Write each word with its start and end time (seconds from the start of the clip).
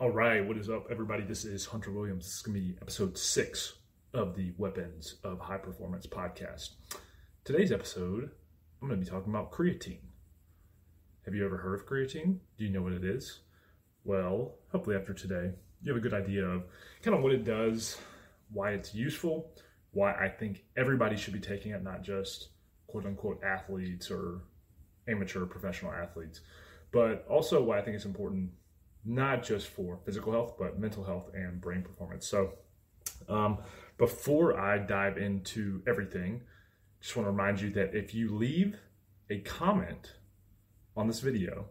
All 0.00 0.10
right, 0.10 0.42
what 0.42 0.56
is 0.56 0.70
up, 0.70 0.86
everybody? 0.90 1.24
This 1.24 1.44
is 1.44 1.66
Hunter 1.66 1.90
Williams. 1.90 2.24
This 2.24 2.36
is 2.36 2.40
going 2.40 2.54
to 2.54 2.60
be 2.68 2.78
episode 2.80 3.18
six 3.18 3.74
of 4.14 4.34
the 4.34 4.54
Weapons 4.56 5.16
of 5.24 5.38
High 5.38 5.58
Performance 5.58 6.06
podcast. 6.06 6.70
Today's 7.44 7.70
episode, 7.70 8.30
I'm 8.80 8.88
going 8.88 8.98
to 8.98 9.04
be 9.04 9.10
talking 9.10 9.30
about 9.30 9.52
creatine. 9.52 10.00
Have 11.26 11.34
you 11.34 11.44
ever 11.44 11.58
heard 11.58 11.78
of 11.78 11.86
creatine? 11.86 12.38
Do 12.56 12.64
you 12.64 12.70
know 12.70 12.80
what 12.80 12.94
it 12.94 13.04
is? 13.04 13.40
Well, 14.04 14.54
hopefully, 14.72 14.96
after 14.96 15.12
today, 15.12 15.50
you 15.82 15.92
have 15.92 15.98
a 15.98 16.08
good 16.08 16.14
idea 16.14 16.46
of 16.46 16.62
kind 17.02 17.14
of 17.14 17.22
what 17.22 17.32
it 17.32 17.44
does, 17.44 17.98
why 18.50 18.70
it's 18.70 18.94
useful, 18.94 19.52
why 19.90 20.14
I 20.14 20.30
think 20.30 20.64
everybody 20.78 21.18
should 21.18 21.34
be 21.34 21.40
taking 21.40 21.72
it, 21.72 21.82
not 21.82 22.02
just 22.02 22.48
quote 22.86 23.04
unquote 23.04 23.44
athletes 23.44 24.10
or 24.10 24.40
amateur 25.06 25.44
professional 25.44 25.92
athletes, 25.92 26.40
but 26.90 27.26
also 27.28 27.62
why 27.62 27.78
I 27.78 27.82
think 27.82 27.96
it's 27.96 28.06
important 28.06 28.52
not 29.04 29.42
just 29.42 29.68
for 29.68 29.98
physical 30.04 30.32
health, 30.32 30.54
but 30.58 30.78
mental 30.78 31.04
health 31.04 31.30
and 31.34 31.60
brain 31.60 31.82
performance. 31.82 32.26
So, 32.26 32.52
um, 33.28 33.58
before 33.98 34.58
I 34.58 34.78
dive 34.78 35.18
into 35.18 35.82
everything, 35.86 36.42
just 37.00 37.16
want 37.16 37.26
to 37.26 37.30
remind 37.30 37.60
you 37.60 37.70
that 37.70 37.94
if 37.94 38.14
you 38.14 38.34
leave 38.34 38.76
a 39.28 39.40
comment 39.40 40.14
on 40.96 41.06
this 41.06 41.20
video 41.20 41.66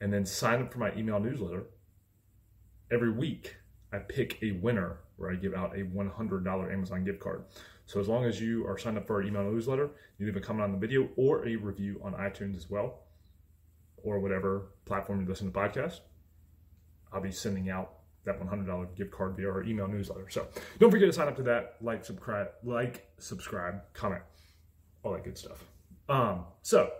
and 0.00 0.12
then 0.12 0.24
sign 0.24 0.62
up 0.62 0.72
for 0.72 0.78
my 0.78 0.94
email 0.94 1.18
newsletter, 1.20 1.64
every 2.90 3.10
week 3.10 3.56
I 3.92 3.98
pick 3.98 4.38
a 4.42 4.52
winner 4.52 4.98
where 5.16 5.30
I 5.30 5.36
give 5.36 5.54
out 5.54 5.76
a 5.76 5.84
$100 5.84 6.72
Amazon 6.72 7.04
gift 7.04 7.20
card. 7.20 7.44
So 7.86 8.00
as 8.00 8.08
long 8.08 8.24
as 8.24 8.40
you 8.40 8.66
are 8.66 8.78
signed 8.78 8.98
up 8.98 9.06
for 9.06 9.16
our 9.16 9.22
email 9.22 9.44
newsletter, 9.44 9.90
you 10.18 10.26
leave 10.26 10.36
a 10.36 10.40
comment 10.40 10.64
on 10.64 10.72
the 10.72 10.78
video 10.78 11.08
or 11.16 11.46
a 11.46 11.56
review 11.56 12.00
on 12.02 12.14
iTunes 12.14 12.56
as 12.56 12.68
well 12.68 13.00
or 14.04 14.20
whatever 14.20 14.66
platform 14.84 15.20
you 15.20 15.26
listen 15.26 15.46
to 15.48 15.52
the 15.52 15.58
podcast, 15.58 16.00
I'll 17.12 17.20
be 17.20 17.32
sending 17.32 17.70
out 17.70 17.94
that 18.24 18.40
$100 18.40 18.96
gift 18.96 19.10
card 19.10 19.36
via 19.36 19.50
our 19.50 19.62
email 19.64 19.88
newsletter. 19.88 20.28
So 20.30 20.46
don't 20.78 20.90
forget 20.90 21.08
to 21.08 21.12
sign 21.12 21.28
up 21.28 21.36
to 21.36 21.42
that, 21.44 21.76
like, 21.80 22.04
subscribe, 22.04 22.48
like, 22.62 23.10
subscribe, 23.18 23.82
comment, 23.92 24.22
all 25.02 25.12
that 25.12 25.24
good 25.24 25.36
stuff. 25.36 25.64
Um, 26.08 26.44
so 26.62 26.90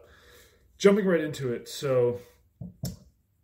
jumping 0.79 1.07
right 1.07 1.21
into 1.21 1.53
it. 1.53 1.69
So 1.69 2.21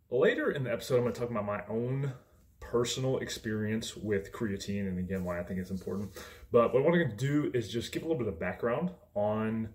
later 0.09 0.51
in 0.51 0.63
the 0.63 0.71
episode, 0.71 0.97
I'm 0.97 1.01
going 1.03 1.13
to 1.13 1.19
talk 1.19 1.29
about 1.29 1.45
my 1.45 1.61
own 1.69 2.13
personal 2.59 3.17
experience 3.17 3.97
with 3.97 4.31
creatine 4.31 4.87
and 4.87 4.97
again 4.97 5.23
why 5.23 5.39
I 5.39 5.43
think 5.43 5.59
it's 5.59 5.71
important. 5.71 6.11
But 6.51 6.73
what 6.73 6.81
I 6.81 6.85
want 6.85 7.09
to 7.09 7.15
do 7.15 7.51
is 7.53 7.69
just 7.69 7.91
give 7.91 8.03
a 8.03 8.05
little 8.05 8.17
bit 8.17 8.27
of 8.27 8.39
background 8.39 8.91
on 9.13 9.69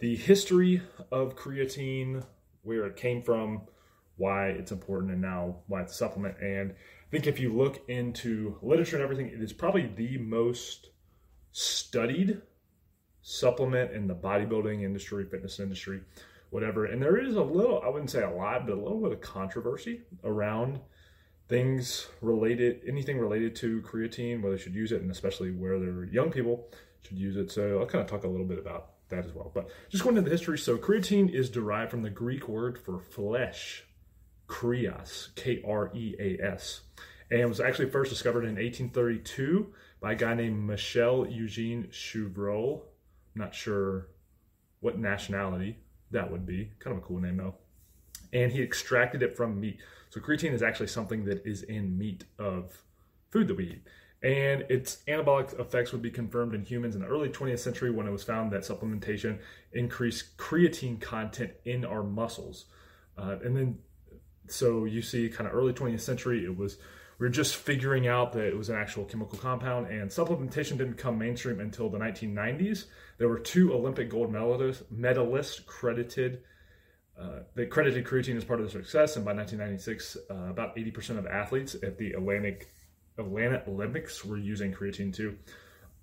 the 0.00 0.16
history 0.16 0.82
of 1.12 1.36
creatine, 1.36 2.24
where 2.64 2.86
it 2.86 2.96
came 2.96 3.22
from, 3.22 3.62
why 4.16 4.48
it's 4.48 4.72
important, 4.72 5.12
and 5.12 5.20
now 5.20 5.56
why 5.66 5.82
it's 5.82 5.92
a 5.92 5.96
supplement. 5.96 6.36
And 6.40 6.72
I 6.72 7.10
think 7.10 7.26
if 7.26 7.38
you 7.38 7.52
look 7.52 7.82
into 7.88 8.58
literature 8.62 8.96
and 8.96 9.04
everything, 9.04 9.28
it 9.28 9.42
is 9.42 9.52
probably 9.52 9.86
the 9.86 10.18
most 10.18 10.88
studied 11.52 12.40
supplement 13.22 13.92
in 13.92 14.06
the 14.06 14.14
bodybuilding 14.14 14.82
industry, 14.82 15.24
fitness 15.24 15.60
industry, 15.60 16.00
whatever. 16.50 16.86
And 16.86 17.02
there 17.02 17.16
is 17.16 17.36
a 17.36 17.42
little, 17.42 17.80
I 17.84 17.88
wouldn't 17.88 18.10
say 18.10 18.22
a 18.22 18.30
lot, 18.30 18.66
but 18.66 18.76
a 18.76 18.80
little 18.80 19.00
bit 19.00 19.12
of 19.12 19.20
controversy 19.20 20.02
around 20.24 20.80
things 21.48 22.08
related, 22.20 22.80
anything 22.86 23.18
related 23.18 23.54
to 23.56 23.82
creatine, 23.82 24.42
whether 24.42 24.56
they 24.56 24.62
should 24.62 24.74
use 24.74 24.92
it, 24.92 25.02
and 25.02 25.10
especially 25.10 25.50
where 25.50 25.78
they're 25.78 26.04
young 26.04 26.30
people 26.30 26.68
should 27.02 27.18
use 27.18 27.36
it. 27.36 27.50
So 27.50 27.80
I'll 27.80 27.86
kind 27.86 28.02
of 28.02 28.10
talk 28.10 28.24
a 28.24 28.28
little 28.28 28.46
bit 28.46 28.58
about 28.58 28.93
that 29.14 29.24
as 29.24 29.32
well. 29.32 29.50
But 29.54 29.68
just 29.90 30.02
going 30.02 30.16
into 30.16 30.28
the 30.28 30.34
history, 30.34 30.58
so 30.58 30.76
creatine 30.76 31.32
is 31.32 31.50
derived 31.50 31.90
from 31.90 32.02
the 32.02 32.10
Greek 32.10 32.48
word 32.48 32.78
for 32.78 32.98
flesh, 32.98 33.84
kreas, 34.48 35.34
K 35.34 35.62
R 35.66 35.90
E 35.94 36.14
A 36.18 36.44
S, 36.44 36.82
and 37.30 37.48
was 37.48 37.60
actually 37.60 37.90
first 37.90 38.10
discovered 38.10 38.44
in 38.44 38.56
1832 38.56 39.72
by 40.00 40.12
a 40.12 40.16
guy 40.16 40.34
named 40.34 40.66
Michel 40.66 41.26
Eugene 41.26 41.88
Chevreul. 41.90 42.82
not 43.34 43.54
sure 43.54 44.08
what 44.80 44.98
nationality 44.98 45.78
that 46.10 46.30
would 46.30 46.44
be. 46.44 46.70
Kind 46.78 46.96
of 46.96 47.02
a 47.02 47.06
cool 47.06 47.20
name 47.20 47.38
though. 47.38 47.54
And 48.32 48.52
he 48.52 48.62
extracted 48.62 49.22
it 49.22 49.36
from 49.36 49.60
meat. 49.60 49.78
So 50.10 50.20
creatine 50.20 50.52
is 50.52 50.62
actually 50.62 50.88
something 50.88 51.24
that 51.24 51.46
is 51.46 51.62
in 51.62 51.96
meat 51.96 52.24
of 52.38 52.82
food 53.30 53.48
that 53.48 53.56
we 53.56 53.64
eat 53.64 53.82
and 54.24 54.62
its 54.70 55.02
anabolic 55.06 55.60
effects 55.60 55.92
would 55.92 56.00
be 56.00 56.10
confirmed 56.10 56.54
in 56.54 56.64
humans 56.64 56.94
in 56.94 57.02
the 57.02 57.06
early 57.06 57.28
20th 57.28 57.58
century 57.58 57.90
when 57.90 58.06
it 58.06 58.10
was 58.10 58.24
found 58.24 58.50
that 58.50 58.62
supplementation 58.62 59.38
increased 59.74 60.38
creatine 60.38 60.98
content 60.98 61.52
in 61.66 61.84
our 61.84 62.02
muscles. 62.02 62.64
Uh, 63.18 63.36
and 63.44 63.54
then, 63.54 63.78
so 64.48 64.86
you 64.86 65.02
see, 65.02 65.28
kind 65.28 65.46
of 65.46 65.54
early 65.54 65.74
20th 65.74 66.00
century, 66.00 66.42
it 66.42 66.56
was 66.56 66.78
we 67.18 67.26
are 67.26 67.30
just 67.30 67.54
figuring 67.54 68.08
out 68.08 68.32
that 68.32 68.46
it 68.46 68.56
was 68.56 68.70
an 68.70 68.76
actual 68.76 69.04
chemical 69.04 69.38
compound, 69.38 69.88
and 69.88 70.10
supplementation 70.10 70.78
didn't 70.78 70.96
become 70.96 71.18
mainstream 71.18 71.60
until 71.60 71.88
the 71.88 71.98
1990s. 71.98 72.86
There 73.18 73.28
were 73.28 73.38
two 73.38 73.72
Olympic 73.72 74.08
gold 74.08 74.32
medalists, 74.32 74.82
medalists 74.92 75.64
credited. 75.64 76.40
Uh, 77.20 77.40
they 77.54 77.66
credited 77.66 78.04
creatine 78.04 78.36
as 78.36 78.44
part 78.44 78.58
of 78.58 78.72
their 78.72 78.82
success, 78.82 79.14
and 79.14 79.24
by 79.24 79.32
1996, 79.32 80.16
uh, 80.28 80.50
about 80.50 80.74
80% 80.76 81.18
of 81.18 81.26
athletes 81.26 81.76
at 81.82 81.98
the 81.98 82.14
Atlantic 82.14 82.73
Atlanta 83.18 83.62
Olympics 83.68 84.24
were 84.24 84.36
using 84.36 84.72
creatine 84.72 85.14
too. 85.14 85.36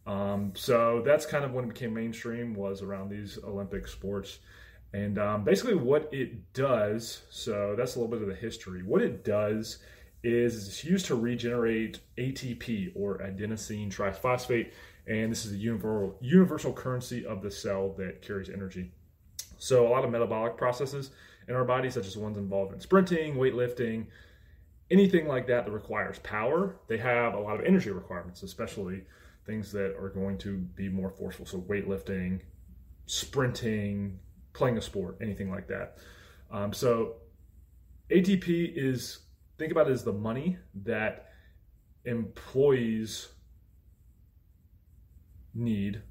Um, 0.07 0.53
so 0.55 1.03
that's 1.05 1.25
kind 1.25 1.45
of 1.45 1.53
when 1.53 1.65
it 1.65 1.69
became 1.69 1.93
mainstream 1.93 2.53
was 2.53 2.81
around 2.81 3.09
these 3.09 3.37
Olympic 3.43 3.87
sports. 3.87 4.39
And 4.93 5.17
um, 5.17 5.43
basically, 5.43 5.75
what 5.75 6.09
it 6.13 6.53
does, 6.53 7.21
so 7.29 7.75
that's 7.77 7.95
a 7.95 7.99
little 7.99 8.11
bit 8.11 8.21
of 8.21 8.27
the 8.27 8.35
history. 8.35 8.83
What 8.83 9.01
it 9.01 9.23
does 9.23 9.79
is 10.23 10.67
it's 10.67 10.83
used 10.83 11.05
to 11.07 11.15
regenerate 11.15 11.99
ATP 12.17 12.91
or 12.95 13.19
adenosine 13.19 13.91
triphosphate, 13.91 14.71
and 15.07 15.31
this 15.31 15.45
is 15.45 15.53
a 15.53 15.57
universal, 15.57 16.17
universal 16.19 16.73
currency 16.73 17.25
of 17.25 17.41
the 17.41 17.49
cell 17.49 17.93
that 17.97 18.21
carries 18.21 18.49
energy. 18.49 18.91
So, 19.57 19.87
a 19.87 19.89
lot 19.89 20.03
of 20.03 20.11
metabolic 20.11 20.57
processes 20.57 21.11
in 21.47 21.55
our 21.55 21.65
body, 21.65 21.89
such 21.89 22.05
as 22.05 22.17
ones 22.17 22.37
involved 22.37 22.73
in 22.73 22.81
sprinting, 22.81 23.35
weightlifting, 23.35 24.07
anything 24.91 25.27
like 25.27 25.47
that 25.47 25.65
that 25.65 25.71
requires 25.71 26.19
power, 26.19 26.75
they 26.87 26.97
have 26.97 27.33
a 27.33 27.39
lot 27.39 27.59
of 27.59 27.65
energy 27.65 27.89
requirements, 27.89 28.43
especially 28.43 29.03
things 29.45 29.71
that 29.71 29.95
are 29.97 30.09
going 30.09 30.37
to 30.39 30.57
be 30.57 30.89
more 30.89 31.09
forceful. 31.09 31.45
So, 31.45 31.61
weightlifting, 31.61 32.41
sprinting, 33.05 34.19
playing 34.53 34.77
a 34.77 34.81
sport, 34.81 35.17
anything 35.21 35.49
like 35.49 35.67
that. 35.69 35.97
Um, 36.51 36.73
so, 36.73 37.15
ATP 38.11 38.73
is, 38.75 39.19
think 39.57 39.71
about 39.71 39.87
it 39.89 39.93
as 39.93 40.03
the 40.03 40.13
money 40.13 40.57
that 40.83 41.29
employees 42.05 43.29
need 45.53 46.01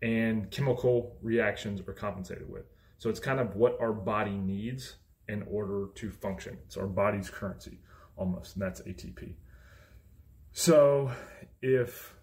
and 0.00 0.50
chemical 0.50 1.16
reactions 1.22 1.80
are 1.86 1.92
compensated 1.92 2.48
with. 2.48 2.64
So, 2.98 3.10
it's 3.10 3.20
kind 3.20 3.40
of 3.40 3.56
what 3.56 3.76
our 3.80 3.92
body 3.92 4.38
needs 4.38 4.94
in 5.28 5.42
order 5.50 5.86
to 5.94 6.10
function. 6.10 6.58
It's 6.66 6.76
our 6.76 6.86
body's 6.86 7.30
currency 7.30 7.78
almost, 8.16 8.56
and 8.56 8.62
that's 8.62 8.80
ATP. 8.82 9.34
So 10.52 11.10
if 11.60 12.14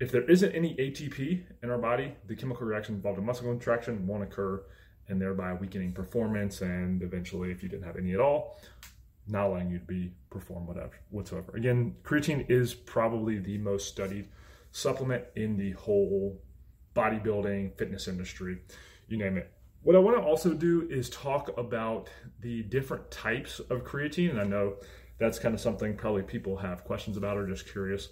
if 0.00 0.10
there 0.10 0.28
isn't 0.28 0.52
any 0.52 0.74
ATP 0.76 1.44
in 1.62 1.70
our 1.70 1.78
body, 1.78 2.14
the 2.26 2.34
chemical 2.34 2.66
reaction 2.66 2.96
involved 2.96 3.18
in 3.18 3.24
muscle 3.24 3.44
contraction 3.46 4.04
won't 4.06 4.24
occur 4.24 4.60
and 5.08 5.20
thereby 5.20 5.52
weakening 5.54 5.92
performance 5.92 6.60
and 6.60 7.02
eventually 7.02 7.52
if 7.52 7.62
you 7.62 7.68
didn't 7.68 7.84
have 7.84 7.96
any 7.96 8.12
at 8.12 8.20
all, 8.20 8.58
not 9.28 9.46
allowing 9.46 9.70
you 9.70 9.78
to 9.78 9.84
be 9.84 10.12
perform 10.30 10.66
whatever 10.66 10.98
whatsoever. 11.10 11.52
Again, 11.54 11.94
creatine 12.02 12.50
is 12.50 12.74
probably 12.74 13.38
the 13.38 13.58
most 13.58 13.88
studied 13.88 14.28
supplement 14.72 15.24
in 15.36 15.56
the 15.56 15.72
whole 15.72 16.40
bodybuilding 16.96 17.76
fitness 17.78 18.08
industry, 18.08 18.58
you 19.08 19.18
name 19.18 19.36
it. 19.36 19.52
What 19.82 19.96
I 19.96 19.98
want 19.98 20.16
to 20.16 20.22
also 20.22 20.54
do 20.54 20.86
is 20.88 21.10
talk 21.10 21.58
about 21.58 22.08
the 22.40 22.62
different 22.62 23.10
types 23.10 23.58
of 23.58 23.82
creatine, 23.82 24.30
and 24.30 24.40
I 24.40 24.44
know 24.44 24.74
that's 25.18 25.40
kind 25.40 25.54
of 25.54 25.60
something 25.60 25.96
probably 25.96 26.22
people 26.22 26.56
have 26.58 26.84
questions 26.84 27.16
about 27.16 27.36
or 27.36 27.48
just 27.48 27.68
curious 27.68 28.10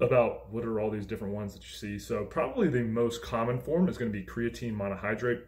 about 0.00 0.50
what 0.50 0.64
are 0.64 0.80
all 0.80 0.90
these 0.90 1.04
different 1.04 1.34
ones 1.34 1.52
that 1.52 1.62
you 1.62 1.68
see. 1.68 1.98
So 1.98 2.24
probably 2.24 2.68
the 2.68 2.82
most 2.82 3.20
common 3.20 3.58
form 3.58 3.90
is 3.90 3.98
going 3.98 4.10
to 4.10 4.18
be 4.18 4.24
creatine 4.24 4.74
monohydrate, 4.74 5.42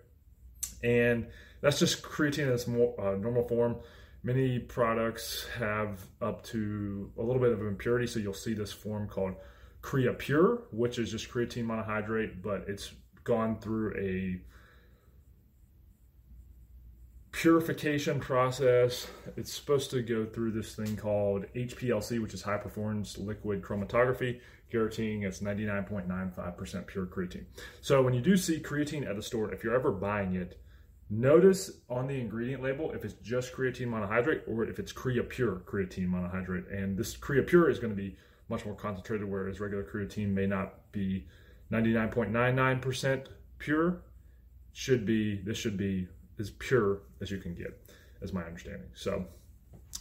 and 0.83 1.29
that's 1.63 1.79
just 1.79 2.03
creatine 2.03 2.49
in 2.49 2.53
its 2.53 2.67
more, 2.67 2.95
uh, 3.01 3.17
normal 3.17 3.49
form. 3.49 3.77
Many 4.23 4.59
products 4.59 5.47
have 5.59 5.99
up 6.21 6.43
to 6.45 7.11
a 7.17 7.23
little 7.23 7.41
bit 7.41 7.53
of 7.53 7.63
impurity, 7.63 8.07
so 8.07 8.21
you'll 8.21 8.35
see 8.35 8.53
this 8.53 8.71
form 8.71 9.09
called 9.09 9.37
CreaPure, 9.81 10.65
which 10.73 10.99
is 10.99 11.11
just 11.11 11.31
creatine 11.31 11.65
monohydrate, 11.65 12.43
but 12.43 12.65
it's 12.69 12.93
gone 13.25 13.59
through 13.61 13.97
a 13.97 14.41
purification 17.33 18.21
process. 18.21 19.07
It's 19.37 19.53
supposed 19.53 19.91
to 19.91 20.03
go 20.03 20.25
through 20.25 20.53
this 20.53 20.75
thing 20.75 20.97
called 20.97 21.47
HPLC, 21.55 22.21
which 22.21 22.35
is 22.35 22.43
high 22.43 22.59
performance 22.59 23.19
liquid 23.19 23.63
chromatography, 23.63 24.41
guaranteeing 24.71 25.23
it's 25.23 25.41
99.95% 25.41 26.87
pure 26.87 27.07
creatine. 27.07 27.45
So 27.81 28.03
when 28.03 28.15
you 28.15 28.21
do 28.21 28.37
see 28.37 28.61
creatine 28.61 29.09
at 29.09 29.17
a 29.17 29.23
store, 29.23 29.53
if 29.53 29.63
you're 29.63 29.75
ever 29.75 29.93
buying 29.93 30.35
it, 30.35 30.61
Notice 31.13 31.73
on 31.89 32.07
the 32.07 32.21
ingredient 32.21 32.63
label 32.63 32.93
if 32.93 33.05
it's 33.05 33.15
just 33.15 33.53
creatine 33.53 33.89
monohydrate 33.89 34.43
or 34.47 34.65
if 34.65 34.79
it's 34.79 34.93
Creapure 34.93 35.61
creatine 35.63 36.09
monohydrate. 36.09 36.73
And 36.73 36.97
this 36.97 37.17
Creapure 37.17 37.69
is 37.69 37.81
going 37.81 37.91
to 37.91 38.01
be 38.01 38.17
much 38.49 38.65
more 38.65 38.77
concentrated, 38.77 39.29
whereas 39.29 39.59
regular 39.59 39.83
creatine 39.83 40.29
may 40.29 40.47
not 40.47 40.93
be 40.93 41.27
99.99% 41.73 43.27
pure. 43.59 44.03
Should 44.73 45.05
be 45.05 45.41
this 45.41 45.59
should 45.59 45.77
be 45.77 46.07
as 46.41 46.51
pure 46.51 47.03
as 47.21 47.31
you 47.31 47.39
can 47.39 47.55
get, 47.55 47.79
as 48.23 48.33
my 48.33 48.43
understanding. 48.43 48.89
So 48.95 49.27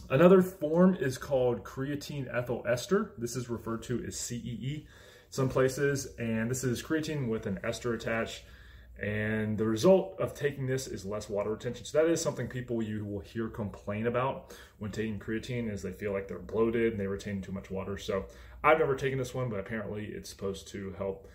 another 0.08 0.42
form 0.42 0.96
is 0.96 1.18
called 1.18 1.62
creatine 1.62 2.34
ethyl 2.34 2.64
ester. 2.66 3.12
This 3.18 3.36
is 3.36 3.48
referred 3.48 3.82
to 3.84 4.02
as 4.04 4.18
CEE 4.18 4.86
some 5.28 5.48
places, 5.48 6.08
and 6.18 6.50
this 6.50 6.64
is 6.64 6.82
creatine 6.82 7.28
with 7.28 7.46
an 7.46 7.60
ester 7.62 7.94
attached. 7.94 8.42
And 9.00 9.56
the 9.56 9.64
result 9.64 10.16
of 10.20 10.34
taking 10.34 10.66
this 10.66 10.86
is 10.86 11.06
less 11.06 11.30
water 11.30 11.52
retention. 11.52 11.86
So 11.86 11.98
that 11.98 12.10
is 12.10 12.20
something 12.20 12.48
people 12.48 12.82
you 12.82 13.04
will 13.06 13.20
hear 13.20 13.48
complain 13.48 14.06
about 14.06 14.54
when 14.78 14.90
taking 14.90 15.18
creatine 15.18 15.72
is 15.72 15.80
they 15.80 15.92
feel 15.92 16.12
like 16.12 16.28
they're 16.28 16.38
bloated 16.38 16.92
and 16.92 17.00
they 17.00 17.06
retain 17.06 17.40
too 17.40 17.52
much 17.52 17.70
water. 17.70 17.96
So 17.96 18.26
I've 18.62 18.78
never 18.78 18.94
taken 18.94 19.18
this 19.18 19.34
one, 19.34 19.48
but 19.48 19.58
apparently 19.58 20.06
it's 20.06 20.28
supposed 20.28 20.68
to 20.68 20.94
help 20.98 21.28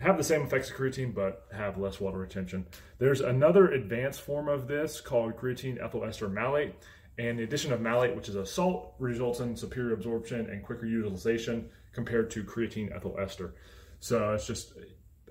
have 0.00 0.16
the 0.16 0.24
same 0.24 0.42
effects 0.42 0.70
of 0.70 0.76
creatine 0.76 1.14
but 1.14 1.46
have 1.52 1.78
less 1.78 2.00
water 2.00 2.18
retention. 2.18 2.66
There's 2.98 3.20
another 3.20 3.72
advanced 3.72 4.20
form 4.20 4.48
of 4.48 4.68
this 4.68 5.00
called 5.00 5.36
creatine 5.36 5.82
ethyl 5.82 6.04
ester 6.04 6.28
malate. 6.28 6.74
And 7.18 7.38
the 7.38 7.42
addition 7.42 7.72
of 7.72 7.80
malate, 7.80 8.14
which 8.14 8.28
is 8.28 8.36
a 8.36 8.46
salt, 8.46 8.94
results 9.00 9.40
in 9.40 9.56
superior 9.56 9.92
absorption 9.92 10.48
and 10.50 10.62
quicker 10.62 10.86
utilization 10.86 11.68
compared 11.92 12.30
to 12.30 12.44
creatine 12.44 12.94
ethyl 12.94 13.18
ester. 13.18 13.54
So 13.98 14.34
it's 14.34 14.46
just 14.46 14.74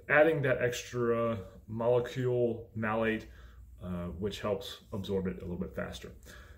adding 0.10 0.42
that 0.42 0.62
extra 0.62 1.38
molecule 1.70 2.68
malate, 2.76 3.26
uh, 3.82 4.08
which 4.20 4.42
helps 4.42 4.80
absorb 4.92 5.28
it 5.28 5.38
a 5.38 5.42
little 5.42 5.58
bit 5.58 5.74
faster. 5.74 6.12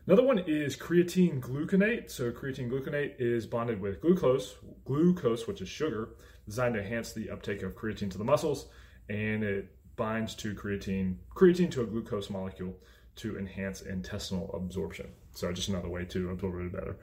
Another 0.08 0.24
one 0.24 0.40
is 0.40 0.76
creatine 0.76 1.40
gluconate. 1.40 2.10
So 2.10 2.32
creatine 2.32 2.68
gluconate 2.68 3.14
is 3.20 3.46
bonded 3.46 3.80
with 3.80 4.02
glucose, 4.02 4.56
glucose, 4.86 5.46
which 5.48 5.62
is 5.62 5.70
sugar, 5.70 6.10
designed 6.50 6.74
to 6.74 6.82
enhance 6.82 7.14
the 7.14 7.30
uptake 7.30 7.62
of 7.62 7.76
creatine 7.76 8.10
to 8.10 8.18
the 8.18 8.24
muscles, 8.24 8.68
and 9.08 9.44
it 9.44 9.72
binds 9.96 10.34
to 10.34 10.56
creatine, 10.56 11.16
creatine 11.36 11.70
to 11.70 11.82
a 11.82 11.86
glucose 11.86 12.30
molecule 12.30 12.76
to 13.16 13.38
enhance 13.38 13.82
intestinal 13.82 14.50
absorption. 14.54 15.08
So 15.34 15.52
just 15.52 15.70
another 15.70 15.90
way 15.90 16.06
to 16.06 16.32
absorb 16.32 16.66
it 16.66 16.74
better. 16.74 16.98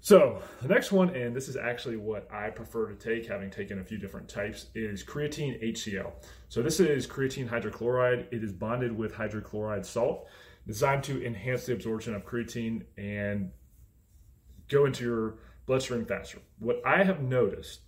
So 0.00 0.42
the 0.62 0.68
next 0.68 0.90
one, 0.90 1.14
and 1.14 1.34
this 1.34 1.48
is 1.48 1.56
actually 1.56 1.96
what 1.96 2.28
I 2.32 2.50
prefer 2.50 2.88
to 2.90 2.94
take, 2.94 3.28
having 3.28 3.50
taken 3.50 3.78
a 3.78 3.84
few 3.84 3.98
different 3.98 4.28
types, 4.28 4.66
is 4.74 5.04
creatine 5.04 5.62
HCl. 5.62 6.12
So 6.48 6.62
this 6.62 6.80
is 6.80 7.06
creatine 7.06 7.48
hydrochloride. 7.48 8.26
It 8.32 8.42
is 8.42 8.52
bonded 8.52 8.96
with 8.96 9.12
hydrochloride 9.12 9.84
salt, 9.84 10.26
designed 10.66 11.04
to 11.04 11.24
enhance 11.24 11.66
the 11.66 11.74
absorption 11.74 12.14
of 12.14 12.24
creatine 12.24 12.84
and 12.96 13.50
go 14.68 14.86
into 14.86 15.04
your 15.04 15.38
bloodstream 15.66 16.06
faster. 16.06 16.38
What 16.58 16.80
I 16.86 17.04
have 17.04 17.20
noticed 17.20 17.80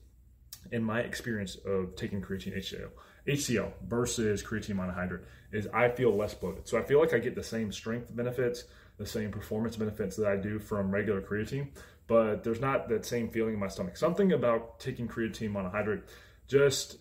in 0.73 0.83
my 0.83 1.01
experience 1.01 1.57
of 1.65 1.97
taking 1.97 2.21
creatine 2.23 2.57
HCl, 2.57 2.91
HCl 3.27 3.73
versus 3.87 4.43
creatine 4.43 4.77
monohydrate 4.77 5.23
is 5.53 5.67
I 5.75 5.89
feel 5.89 6.17
less 6.17 6.35
bloated. 6.35 6.69
So 6.69 6.79
I 6.79 6.83
feel 6.83 7.01
like 7.01 7.13
I 7.13 7.19
get 7.19 7.35
the 7.35 7.43
same 7.43 7.73
strength 7.73 8.15
benefits, 8.15 8.65
the 8.99 9.07
same 9.07 9.31
performance 9.31 9.77
benefits 9.77 10.17
that 10.17 10.27
I 10.27 10.37
do 10.37 10.59
from 10.59 10.91
regular 10.91 11.21
creatine, 11.21 11.69
but 12.07 12.45
there's 12.45 12.61
not 12.61 12.89
that 12.89 13.05
same 13.05 13.31
feeling 13.31 13.55
in 13.55 13.61
my 13.61 13.69
stomach. 13.69 13.97
Something 13.97 14.33
about 14.33 14.81
taking 14.81 15.09
creatine 15.09 15.53
monohydrate 15.53 16.03
just, 16.47 16.99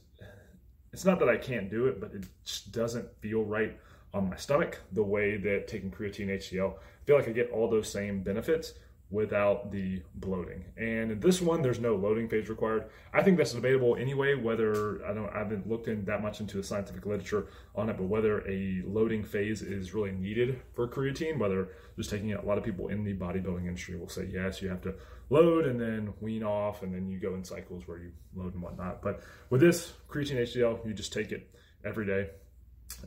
it's 0.93 1.05
not 1.05 1.19
that 1.19 1.29
I 1.29 1.37
can't 1.37 1.69
do 1.69 1.87
it, 1.87 1.99
but 1.99 2.13
it 2.13 2.25
just 2.43 2.71
doesn't 2.71 3.07
feel 3.21 3.43
right 3.43 3.77
on 4.13 4.29
my 4.29 4.35
stomach 4.35 4.79
the 4.91 5.03
way 5.03 5.37
that 5.37 5.67
taking 5.67 5.91
creatine 5.91 6.29
HCl. 6.29 6.73
I 6.73 7.05
feel 7.05 7.15
like 7.15 7.27
I 7.27 7.31
get 7.31 7.51
all 7.51 7.69
those 7.69 7.91
same 7.91 8.21
benefits 8.21 8.73
without 9.11 9.71
the 9.71 10.01
bloating. 10.15 10.63
And 10.77 11.11
in 11.11 11.19
this 11.19 11.41
one, 11.41 11.63
there's 11.63 11.79
no 11.79 11.95
loading 11.95 12.29
phase 12.29 12.47
required. 12.47 12.85
I 13.11 13.23
think 13.23 13.37
that's 13.37 13.53
debatable 13.53 13.95
anyway, 13.95 14.35
whether 14.35 15.03
I 15.03 15.13
don't 15.13 15.29
I 15.33 15.39
haven't 15.39 15.67
looked 15.67 15.87
in 15.87 16.05
that 16.05 16.21
much 16.21 16.39
into 16.39 16.57
the 16.57 16.63
scientific 16.63 17.05
literature 17.05 17.47
on 17.75 17.89
it, 17.89 17.97
but 17.97 18.03
whether 18.03 18.47
a 18.47 18.83
loading 18.85 19.23
phase 19.23 19.63
is 19.63 19.93
really 19.93 20.11
needed 20.11 20.61
for 20.75 20.87
creatine, 20.87 21.39
whether 21.39 21.69
just 21.97 22.11
taking 22.11 22.29
it, 22.29 22.39
a 22.39 22.45
lot 22.45 22.59
of 22.59 22.63
people 22.63 22.89
in 22.89 23.03
the 23.03 23.15
bodybuilding 23.15 23.67
industry 23.67 23.97
will 23.97 24.09
say 24.09 24.29
yes, 24.31 24.61
you 24.61 24.69
have 24.69 24.81
to 24.81 24.93
load 25.31 25.65
and 25.65 25.79
then 25.79 26.13
wean 26.21 26.43
off, 26.43 26.83
and 26.83 26.93
then 26.93 27.09
you 27.09 27.19
go 27.19 27.33
in 27.33 27.43
cycles 27.43 27.87
where 27.87 27.97
you 27.97 28.11
load 28.35 28.53
and 28.53 28.61
whatnot. 28.61 29.01
But 29.01 29.23
with 29.49 29.61
this 29.61 29.93
creatine 30.07 30.41
HCl, 30.41 30.85
you 30.85 30.93
just 30.93 31.13
take 31.13 31.31
it 31.31 31.49
every 31.83 32.05
day. 32.05 32.29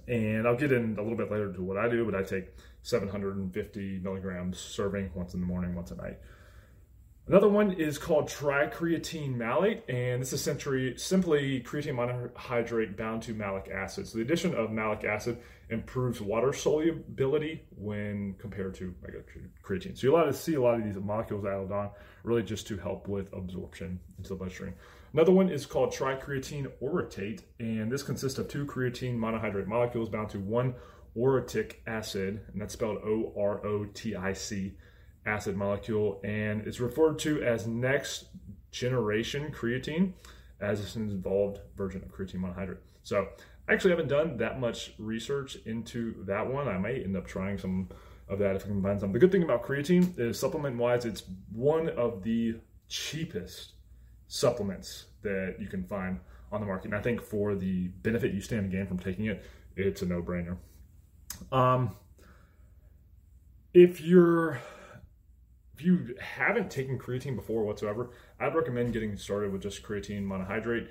And 0.09 0.47
I'll 0.47 0.57
get 0.57 0.73
in 0.73 0.97
a 0.99 1.03
little 1.03 1.17
bit 1.17 1.31
later 1.31 1.53
to 1.53 1.63
what 1.63 1.77
I 1.77 1.89
do, 1.89 2.05
but 2.05 2.15
I 2.15 2.23
take 2.23 2.55
750 2.83 4.01
milligrams 4.03 4.59
serving 4.59 5.11
once 5.15 5.35
in 5.35 5.41
the 5.41 5.47
morning, 5.47 5.75
once 5.75 5.91
at 5.91 5.99
night. 5.99 6.19
Another 7.29 7.49
one 7.49 7.71
is 7.71 7.99
called 7.99 8.29
tricreatine 8.29 9.37
malate, 9.37 9.89
and 9.89 10.21
this 10.21 10.33
is 10.33 10.43
simply, 10.43 10.97
simply 10.97 11.63
creatine 11.63 11.95
monohydrate 11.95 12.97
bound 12.97 13.23
to 13.23 13.33
malic 13.33 13.71
acid. 13.73 14.09
So 14.09 14.19
the 14.19 14.25
addition 14.25 14.57
of 14.57 14.73
malic 14.73 15.05
acid 15.05 15.39
improves 15.71 16.21
water 16.21 16.53
solubility 16.53 17.63
when 17.77 18.35
compared 18.39 18.75
to 18.75 18.93
regular 19.01 19.25
creatine. 19.65 19.97
So 19.97 20.09
you 20.09 20.33
see 20.33 20.55
a 20.55 20.61
lot 20.61 20.75
of 20.75 20.85
these 20.85 20.97
molecules 20.97 21.45
added 21.45 21.71
on 21.71 21.91
really 22.25 22.43
just 22.43 22.67
to 22.67 22.77
help 22.77 23.07
with 23.07 23.33
absorption 23.33 24.01
into 24.19 24.31
the 24.31 24.35
bloodstream. 24.35 24.75
Another 25.13 25.33
one 25.33 25.49
is 25.49 25.65
called 25.65 25.93
tricreatine 25.93 26.73
orotate, 26.83 27.43
and 27.61 27.91
this 27.91 28.03
consists 28.03 28.39
of 28.41 28.49
two 28.49 28.67
creatine 28.67 29.17
monohydrate 29.17 29.69
molecules 29.69 30.09
bound 30.09 30.29
to 30.31 30.41
one 30.41 30.75
orotic 31.17 31.77
acid, 31.87 32.41
and 32.53 32.61
that's 32.61 32.75
spelled 32.75 32.99
O 32.99 33.33
R 33.37 33.65
O 33.67 33.85
T 33.87 34.15
I 34.15 34.33
C 34.33 34.75
acid 35.27 35.57
molecule, 35.57 36.21
and 36.25 36.67
it's 36.67 36.81
referred 36.81 37.19
to 37.21 37.43
as 37.43 37.67
next 37.67 38.27
generation 38.71 39.53
creatine, 39.53 40.13
as 40.61 40.81
it's 40.81 40.97
an 40.97 41.11
evolved 41.11 41.61
version 41.77 42.03
of 42.03 42.09
creatine 42.11 42.41
monohydrate. 42.41 42.79
So 43.03 43.29
I 43.69 43.73
actually 43.73 43.91
haven't 43.91 44.09
done 44.09 44.37
that 44.39 44.59
much 44.59 44.93
research 44.99 45.57
into 45.67 46.25
that 46.25 46.47
one. 46.47 46.69
I 46.69 46.79
might 46.79 47.03
end 47.03 47.17
up 47.17 47.27
trying 47.27 47.59
some 47.59 47.89
of 48.29 48.39
that 48.39 48.57
if 48.57 48.65
I 48.65 48.69
can 48.69 48.83
find 48.83 48.99
some. 48.99 49.13
The 49.13 49.19
good 49.19 49.31
thing 49.31 49.43
about 49.43 49.63
creatine 49.65 50.19
is 50.19 50.39
supplement 50.39 50.77
wise, 50.77 51.05
it's 51.05 51.25
one 51.53 51.89
of 51.91 52.23
the 52.23 52.57
cheapest 52.89 53.73
supplements 54.29 55.07
that 55.23 55.57
you 55.59 55.67
can 55.69 55.85
find 55.85 56.19
on 56.51 56.61
the 56.61 56.67
market. 56.67 56.87
And 56.87 56.95
I 56.95 57.01
think 57.01 57.23
for 57.23 57.55
the 57.55 57.89
benefit 58.03 58.33
you 58.33 58.41
stand 58.41 58.71
to 58.71 58.77
gain 58.77 58.87
from 58.87 58.99
taking 58.99 59.27
it, 59.27 59.45
it's 59.77 60.03
a 60.03 60.07
no 60.07 60.23
brainer. 60.23 60.57
Um, 61.51 61.97
if 63.75 64.01
you're 64.01 64.61
if 65.75 65.83
you 65.85 66.15
haven't 66.21 66.71
taken 66.71 66.99
creatine 66.99 67.35
before 67.35 67.65
whatsoever, 67.65 68.11
I'd 68.39 68.55
recommend 68.55 68.93
getting 68.93 69.17
started 69.17 69.53
with 69.53 69.63
just 69.63 69.83
creatine 69.83 70.25
monohydrate, 70.25 70.89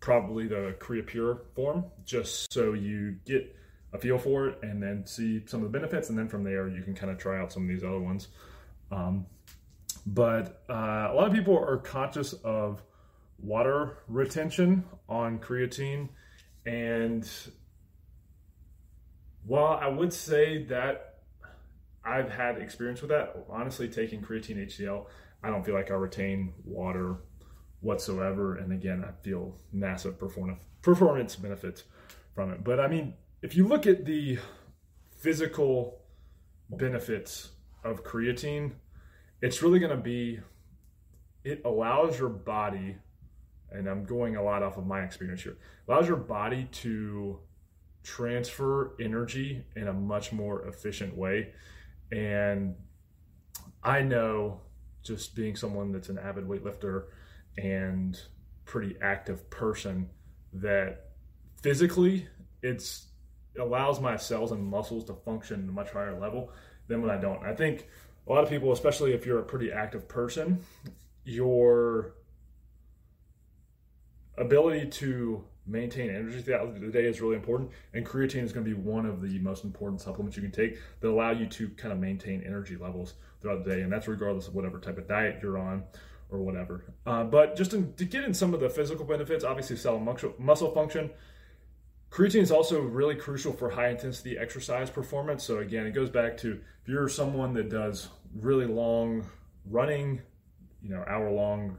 probably 0.00 0.46
the 0.46 0.74
Creapure 0.78 1.40
form, 1.54 1.84
just 2.04 2.52
so 2.52 2.72
you 2.72 3.16
get 3.26 3.54
a 3.92 3.98
feel 3.98 4.18
for 4.18 4.48
it 4.48 4.58
and 4.62 4.82
then 4.82 5.06
see 5.06 5.42
some 5.46 5.62
of 5.62 5.70
the 5.70 5.78
benefits, 5.78 6.08
and 6.08 6.18
then 6.18 6.28
from 6.28 6.42
there 6.42 6.68
you 6.68 6.82
can 6.82 6.94
kind 6.94 7.12
of 7.12 7.18
try 7.18 7.38
out 7.40 7.52
some 7.52 7.64
of 7.64 7.68
these 7.68 7.84
other 7.84 8.00
ones. 8.00 8.28
Um, 8.90 9.26
but 10.06 10.62
uh, 10.68 11.08
a 11.10 11.14
lot 11.14 11.26
of 11.26 11.32
people 11.32 11.56
are 11.56 11.76
conscious 11.76 12.32
of 12.44 12.82
water 13.38 13.98
retention 14.08 14.84
on 15.08 15.38
creatine, 15.38 16.08
and 16.66 17.28
well, 19.46 19.66
I 19.66 19.88
would 19.88 20.12
say 20.12 20.64
that 20.64 21.18
I've 22.04 22.30
had 22.30 22.58
experience 22.58 23.00
with 23.00 23.10
that. 23.10 23.34
Honestly, 23.48 23.88
taking 23.88 24.22
creatine 24.22 24.66
HCl, 24.66 25.06
I 25.42 25.50
don't 25.50 25.64
feel 25.64 25.74
like 25.74 25.90
I 25.90 25.94
retain 25.94 26.52
water 26.64 27.16
whatsoever. 27.80 28.56
And 28.56 28.72
again, 28.72 29.04
I 29.06 29.12
feel 29.22 29.56
massive 29.72 30.18
performance 30.18 31.36
benefits 31.36 31.84
from 32.34 32.50
it. 32.50 32.64
But 32.64 32.80
I 32.80 32.88
mean, 32.88 33.14
if 33.42 33.56
you 33.56 33.68
look 33.68 33.86
at 33.86 34.04
the 34.04 34.38
physical 35.18 36.00
benefits 36.70 37.50
of 37.84 38.04
creatine, 38.04 38.72
it's 39.42 39.62
really 39.62 39.78
going 39.78 39.96
to 39.96 40.02
be 40.02 40.40
it 41.44 41.60
allows 41.66 42.18
your 42.18 42.30
body, 42.30 42.96
and 43.70 43.86
I'm 43.86 44.04
going 44.04 44.36
a 44.36 44.42
lot 44.42 44.62
off 44.62 44.78
of 44.78 44.86
my 44.86 45.02
experience 45.02 45.42
here, 45.42 45.58
allows 45.86 46.08
your 46.08 46.16
body 46.16 46.68
to 46.72 47.38
transfer 48.04 48.94
energy 49.00 49.64
in 49.74 49.88
a 49.88 49.92
much 49.92 50.32
more 50.32 50.66
efficient 50.68 51.16
way. 51.16 51.52
And 52.12 52.76
I 53.82 54.02
know 54.02 54.60
just 55.02 55.34
being 55.34 55.56
someone 55.56 55.90
that's 55.90 56.08
an 56.08 56.18
avid 56.18 56.46
weightlifter 56.46 57.04
and 57.58 58.18
pretty 58.64 58.96
active 59.02 59.50
person 59.50 60.08
that 60.52 61.10
physically 61.62 62.26
it's 62.62 63.08
it 63.54 63.60
allows 63.60 64.00
my 64.00 64.16
cells 64.16 64.52
and 64.52 64.64
muscles 64.64 65.04
to 65.04 65.14
function 65.14 65.64
at 65.64 65.68
a 65.68 65.72
much 65.72 65.90
higher 65.90 66.18
level 66.18 66.50
than 66.88 67.00
when 67.00 67.10
I 67.10 67.20
don't. 67.20 67.44
I 67.44 67.54
think 67.54 67.86
a 68.26 68.32
lot 68.32 68.42
of 68.42 68.50
people, 68.50 68.72
especially 68.72 69.12
if 69.12 69.24
you're 69.24 69.38
a 69.38 69.44
pretty 69.44 69.70
active 69.70 70.08
person, 70.08 70.58
your 71.24 72.14
ability 74.36 74.86
to 74.86 75.44
maintain 75.66 76.10
energy 76.10 76.42
throughout 76.42 76.78
the 76.78 76.88
day 76.88 77.04
is 77.04 77.20
really 77.20 77.36
important. 77.36 77.70
And 77.94 78.04
creatine 78.04 78.44
is 78.44 78.52
going 78.52 78.66
to 78.66 78.74
be 78.74 78.76
one 78.76 79.06
of 79.06 79.22
the 79.22 79.38
most 79.38 79.64
important 79.64 80.00
supplements 80.00 80.36
you 80.36 80.42
can 80.42 80.52
take 80.52 80.78
that 81.00 81.08
allow 81.08 81.30
you 81.30 81.46
to 81.46 81.68
kind 81.70 81.92
of 81.92 81.98
maintain 81.98 82.42
energy 82.46 82.76
levels 82.76 83.14
throughout 83.40 83.64
the 83.64 83.74
day. 83.74 83.80
And 83.82 83.92
that's 83.92 84.08
regardless 84.08 84.48
of 84.48 84.54
whatever 84.54 84.78
type 84.78 84.98
of 84.98 85.08
diet 85.08 85.38
you're 85.42 85.58
on 85.58 85.84
or 86.30 86.38
whatever. 86.38 86.84
Uh, 87.06 87.24
but 87.24 87.56
just 87.56 87.72
in, 87.72 87.94
to 87.94 88.04
get 88.04 88.24
in 88.24 88.34
some 88.34 88.52
of 88.52 88.60
the 88.60 88.68
physical 88.68 89.04
benefits, 89.04 89.44
obviously 89.44 89.76
cell 89.76 89.98
muscle, 89.98 90.34
muscle 90.38 90.70
function. 90.70 91.10
Creatine 92.10 92.42
is 92.42 92.52
also 92.52 92.80
really 92.80 93.16
crucial 93.16 93.52
for 93.52 93.70
high 93.70 93.88
intensity 93.88 94.38
exercise 94.38 94.88
performance. 94.88 95.42
So 95.42 95.58
again, 95.58 95.86
it 95.86 95.92
goes 95.92 96.10
back 96.10 96.36
to 96.38 96.60
if 96.82 96.88
you're 96.88 97.08
someone 97.08 97.54
that 97.54 97.70
does 97.70 98.08
really 98.36 98.66
long 98.66 99.26
running, 99.68 100.20
you 100.82 100.90
know, 100.90 101.04
hour 101.08 101.30
long 101.30 101.78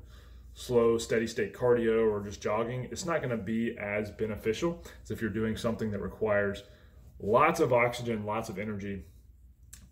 slow, 0.56 0.98
steady 0.98 1.28
state 1.28 1.54
cardio 1.54 2.10
or 2.10 2.22
just 2.22 2.42
jogging, 2.42 2.88
it's 2.90 3.06
not 3.06 3.22
going 3.22 3.30
to 3.30 3.38
be 3.38 3.78
as 3.78 4.10
beneficial 4.10 4.82
as 5.04 5.12
if 5.12 5.22
you're 5.22 5.30
doing 5.30 5.56
something 5.56 5.92
that 5.92 6.02
requires 6.02 6.64
lots 7.20 7.60
of 7.60 7.74
oxygen, 7.74 8.26
lots 8.26 8.50
of 8.50 8.58
energy 8.58 9.04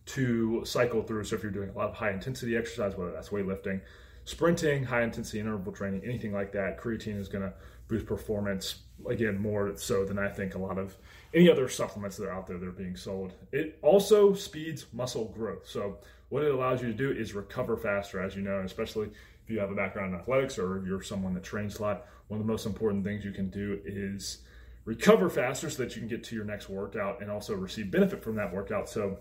to 0.05 0.63
cycle 0.65 1.03
through. 1.03 1.25
So 1.25 1.35
if 1.35 1.43
you're 1.43 1.51
doing 1.51 1.69
a 1.69 1.73
lot 1.73 1.89
of 1.89 1.95
high 1.95 2.11
intensity 2.11 2.55
exercise, 2.55 2.97
whether 2.97 3.11
that's 3.11 3.29
weightlifting, 3.29 3.81
sprinting, 4.23 4.85
high 4.85 5.03
intensity 5.03 5.41
interval 5.41 5.73
training, 5.73 6.01
anything 6.05 6.31
like 6.31 6.53
that, 6.53 6.79
creatine 6.79 7.19
is 7.19 7.27
going 7.27 7.43
to 7.43 7.53
boost 7.89 8.05
performance 8.05 8.83
again 9.09 9.37
more 9.37 9.75
so 9.75 10.05
than 10.05 10.17
I 10.17 10.29
think 10.29 10.55
a 10.55 10.59
lot 10.59 10.77
of 10.77 10.95
any 11.33 11.51
other 11.51 11.67
supplements 11.67 12.15
that 12.17 12.27
are 12.27 12.31
out 12.31 12.47
there 12.47 12.57
that 12.57 12.67
are 12.67 12.71
being 12.71 12.95
sold. 12.95 13.33
It 13.51 13.77
also 13.81 14.33
speeds 14.33 14.85
muscle 14.93 15.25
growth. 15.35 15.67
So 15.67 15.97
what 16.29 16.43
it 16.43 16.53
allows 16.53 16.81
you 16.81 16.87
to 16.87 16.93
do 16.93 17.11
is 17.11 17.33
recover 17.33 17.75
faster, 17.75 18.21
as 18.21 18.35
you 18.35 18.41
know, 18.41 18.61
especially 18.61 19.09
if 19.43 19.49
you 19.49 19.59
have 19.59 19.71
a 19.71 19.75
background 19.75 20.13
in 20.13 20.19
athletics 20.19 20.57
or 20.57 20.77
if 20.77 20.85
you're 20.85 21.01
someone 21.01 21.33
that 21.33 21.43
trains 21.43 21.79
a 21.79 21.81
lot, 21.81 22.05
one 22.27 22.39
of 22.39 22.45
the 22.45 22.51
most 22.51 22.65
important 22.65 23.03
things 23.03 23.25
you 23.25 23.31
can 23.31 23.49
do 23.49 23.79
is 23.85 24.39
recover 24.85 25.29
faster 25.29 25.69
so 25.69 25.83
that 25.83 25.95
you 25.95 26.01
can 26.01 26.09
get 26.09 26.23
to 26.25 26.35
your 26.35 26.45
next 26.45 26.69
workout 26.69 27.21
and 27.21 27.29
also 27.29 27.55
receive 27.55 27.91
benefit 27.91 28.23
from 28.23 28.35
that 28.35 28.53
workout. 28.53 28.89
So 28.89 29.19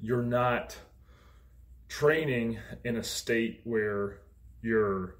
you're 0.00 0.22
not 0.22 0.76
training 1.88 2.58
in 2.84 2.96
a 2.96 3.02
state 3.02 3.60
where 3.64 4.20
your 4.62 5.16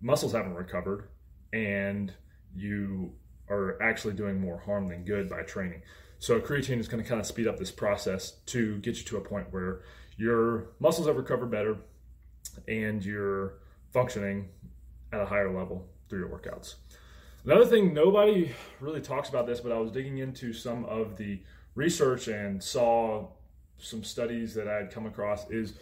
muscles 0.00 0.32
haven't 0.32 0.54
recovered 0.54 1.08
and 1.52 2.12
you 2.54 3.12
are 3.48 3.80
actually 3.82 4.14
doing 4.14 4.40
more 4.40 4.58
harm 4.58 4.88
than 4.88 5.04
good 5.04 5.28
by 5.28 5.42
training. 5.42 5.82
So 6.18 6.40
creatine 6.40 6.78
is 6.78 6.88
going 6.88 7.02
to 7.02 7.08
kind 7.08 7.20
of 7.20 7.26
speed 7.26 7.46
up 7.46 7.58
this 7.58 7.70
process 7.70 8.32
to 8.46 8.78
get 8.78 8.96
you 8.96 9.04
to 9.04 9.16
a 9.18 9.20
point 9.20 9.52
where 9.52 9.82
your 10.16 10.68
muscles 10.80 11.06
have 11.06 11.16
recovered 11.16 11.50
better, 11.50 11.76
and 12.68 13.04
you're 13.04 13.54
functioning 13.92 14.48
at 15.12 15.20
a 15.20 15.26
higher 15.26 15.52
level 15.52 15.88
through 16.08 16.20
your 16.20 16.28
workouts. 16.28 16.74
Another 17.44 17.64
thing, 17.64 17.94
nobody 17.94 18.50
really 18.80 19.00
talks 19.00 19.28
about 19.28 19.46
this, 19.46 19.60
but 19.60 19.72
I 19.72 19.78
was 19.78 19.92
digging 19.92 20.18
into 20.18 20.52
some 20.52 20.84
of 20.86 21.16
the 21.16 21.40
research 21.76 22.26
and 22.28 22.62
saw 22.62 23.28
some 23.78 24.02
studies 24.02 24.54
that 24.54 24.66
I 24.66 24.74
had 24.74 24.90
come 24.90 25.06
across 25.06 25.48
is 25.50 25.74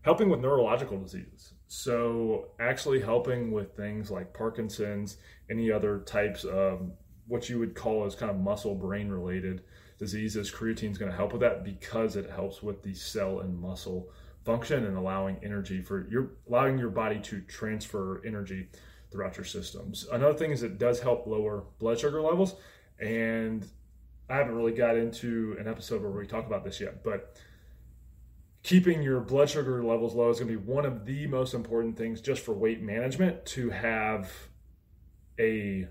helping 0.00 0.28
with 0.28 0.40
neurological 0.40 0.98
diseases. 0.98 1.52
So, 1.68 2.48
actually 2.60 3.00
helping 3.00 3.50
with 3.52 3.76
things 3.76 4.10
like 4.10 4.34
Parkinson's, 4.34 5.16
any 5.48 5.70
other 5.70 6.00
types 6.00 6.44
of 6.44 6.90
what 7.28 7.48
you 7.48 7.58
would 7.58 7.74
call 7.74 8.04
as 8.04 8.14
kind 8.14 8.30
of 8.30 8.38
muscle 8.38 8.74
brain 8.74 9.08
related 9.08 9.62
diseases, 9.98 10.50
creatine 10.50 10.90
is 10.90 10.98
going 10.98 11.10
to 11.10 11.16
help 11.16 11.32
with 11.32 11.40
that 11.40 11.64
because 11.64 12.16
it 12.16 12.28
helps 12.28 12.62
with 12.62 12.82
the 12.82 12.94
cell 12.94 13.40
and 13.40 13.58
muscle 13.58 14.10
function 14.44 14.84
and 14.84 14.96
allowing 14.96 15.38
energy 15.42 15.80
for 15.80 16.08
your 16.10 16.32
allowing 16.48 16.78
your 16.78 16.90
body 16.90 17.20
to 17.20 17.40
transfer 17.42 18.22
energy 18.24 18.68
throughout 19.10 19.36
your 19.36 19.44
systems. 19.44 20.06
Another 20.10 20.34
thing 20.34 20.50
is 20.50 20.62
it 20.62 20.78
does 20.78 21.00
help 21.00 21.26
lower 21.26 21.64
blood 21.78 21.98
sugar 21.98 22.20
levels 22.20 22.56
and 22.98 23.66
I 24.28 24.36
haven't 24.36 24.54
really 24.54 24.72
got 24.72 24.96
into 24.96 25.56
an 25.60 25.68
episode 25.68 26.00
where 26.00 26.10
we 26.10 26.26
talk 26.26 26.46
about 26.46 26.64
this 26.64 26.80
yet, 26.80 27.04
but 27.04 27.36
keeping 28.62 29.02
your 29.02 29.20
blood 29.20 29.50
sugar 29.50 29.82
levels 29.84 30.14
low 30.14 30.30
is 30.30 30.38
going 30.38 30.50
to 30.50 30.58
be 30.58 30.64
one 30.64 30.86
of 30.86 31.04
the 31.04 31.26
most 31.26 31.52
important 31.52 31.96
things 31.98 32.20
just 32.20 32.44
for 32.44 32.52
weight 32.52 32.80
management 32.80 33.44
to 33.44 33.70
have 33.70 34.30
a 35.38 35.86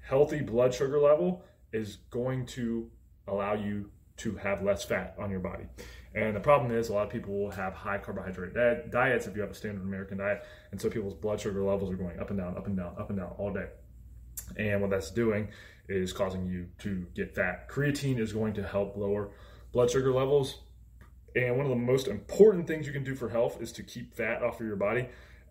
healthy 0.00 0.40
blood 0.40 0.72
sugar 0.72 0.98
level 0.98 1.44
is 1.72 1.96
going 2.10 2.46
to 2.46 2.90
allow 3.26 3.52
you 3.52 3.90
to 4.18 4.36
have 4.36 4.62
less 4.62 4.84
fat 4.84 5.14
on 5.18 5.30
your 5.30 5.40
body. 5.40 5.64
And 6.14 6.34
the 6.34 6.40
problem 6.40 6.72
is, 6.72 6.88
a 6.88 6.92
lot 6.92 7.06
of 7.06 7.10
people 7.10 7.38
will 7.38 7.50
have 7.50 7.74
high 7.74 7.98
carbohydrate 7.98 8.90
diets 8.90 9.26
if 9.26 9.36
you 9.36 9.42
have 9.42 9.50
a 9.50 9.54
standard 9.54 9.82
American 9.82 10.18
diet. 10.18 10.44
And 10.72 10.80
so 10.80 10.88
people's 10.88 11.14
blood 11.14 11.40
sugar 11.40 11.62
levels 11.62 11.90
are 11.90 11.96
going 11.96 12.18
up 12.18 12.30
and 12.30 12.38
down, 12.38 12.56
up 12.56 12.66
and 12.66 12.76
down, 12.76 12.94
up 12.98 13.10
and 13.10 13.18
down 13.18 13.32
all 13.38 13.52
day. 13.52 13.66
And 14.56 14.80
what 14.80 14.90
that's 14.90 15.10
doing 15.10 15.48
is 15.88 16.12
causing 16.12 16.46
you 16.46 16.66
to 16.78 17.06
get 17.14 17.34
fat. 17.34 17.68
Creatine 17.68 18.18
is 18.18 18.32
going 18.32 18.54
to 18.54 18.62
help 18.62 18.96
lower 18.96 19.30
blood 19.72 19.90
sugar 19.90 20.12
levels. 20.12 20.58
And 21.36 21.56
one 21.56 21.66
of 21.66 21.70
the 21.70 21.76
most 21.76 22.08
important 22.08 22.66
things 22.66 22.86
you 22.86 22.92
can 22.92 23.04
do 23.04 23.14
for 23.14 23.28
health 23.28 23.60
is 23.60 23.70
to 23.72 23.82
keep 23.82 24.14
fat 24.14 24.42
off 24.42 24.60
of 24.60 24.66
your 24.66 24.76
body. 24.76 25.08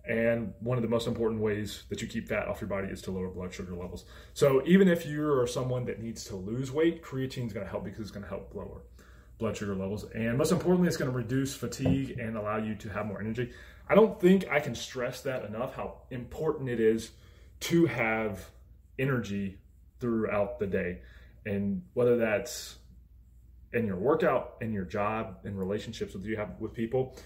And 0.07 0.53
one 0.61 0.77
of 0.77 0.83
the 0.83 0.89
most 0.89 1.05
important 1.05 1.41
ways 1.41 1.83
that 1.89 2.01
you 2.01 2.07
keep 2.07 2.29
fat 2.29 2.47
off 2.47 2.61
your 2.61 2.69
body 2.69 2.87
is 2.87 3.01
to 3.03 3.11
lower 3.11 3.27
blood 3.27 3.53
sugar 3.53 3.75
levels. 3.75 4.05
So 4.33 4.61
even 4.65 4.87
if 4.87 5.05
you 5.05 5.29
are 5.29 5.45
someone 5.45 5.85
that 5.85 6.01
needs 6.01 6.23
to 6.25 6.35
lose 6.35 6.71
weight, 6.71 7.03
creatine 7.03 7.47
is 7.47 7.53
going 7.53 7.65
to 7.65 7.69
help 7.69 7.83
because 7.83 7.99
it's 7.99 8.11
going 8.11 8.23
to 8.23 8.29
help 8.29 8.55
lower 8.55 8.83
blood 9.37 9.57
sugar 9.57 9.75
levels. 9.75 10.05
And 10.15 10.37
most 10.37 10.51
importantly, 10.51 10.87
it's 10.87 10.97
going 10.97 11.11
to 11.11 11.17
reduce 11.17 11.55
fatigue 11.55 12.17
and 12.19 12.37
allow 12.37 12.57
you 12.57 12.75
to 12.75 12.89
have 12.89 13.05
more 13.05 13.19
energy. 13.19 13.51
I 13.89 13.95
don't 13.95 14.19
think 14.19 14.47
I 14.49 14.61
can 14.61 14.75
stress 14.75 15.21
that 15.21 15.43
enough 15.43 15.75
how 15.75 16.01
important 16.09 16.69
it 16.69 16.79
is 16.79 17.11
to 17.61 17.85
have 17.85 18.49
energy 18.97 19.57
throughout 19.99 20.59
the 20.59 20.67
day. 20.67 20.99
And 21.45 21.81
whether 21.93 22.17
that's 22.17 22.77
in 23.73 23.85
your 23.85 23.97
workout, 23.97 24.55
in 24.61 24.71
your 24.71 24.85
job, 24.85 25.39
in 25.43 25.57
relationships 25.57 26.13
with 26.13 26.25
you 26.25 26.37
have 26.37 26.55
with 26.59 26.73
people, 26.73 27.17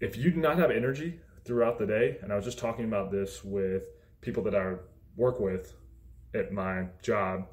if 0.00 0.16
you 0.16 0.30
do 0.30 0.40
not 0.40 0.58
have 0.58 0.70
energy 0.70 1.20
throughout 1.44 1.78
the 1.78 1.86
day. 1.86 2.18
And 2.22 2.32
I 2.32 2.36
was 2.36 2.44
just 2.44 2.58
talking 2.58 2.84
about 2.84 3.10
this 3.10 3.44
with 3.44 3.82
people 4.20 4.42
that 4.44 4.54
I 4.54 4.74
work 5.16 5.40
with 5.40 5.74
at 6.34 6.52
my 6.52 6.86
job. 7.02 7.46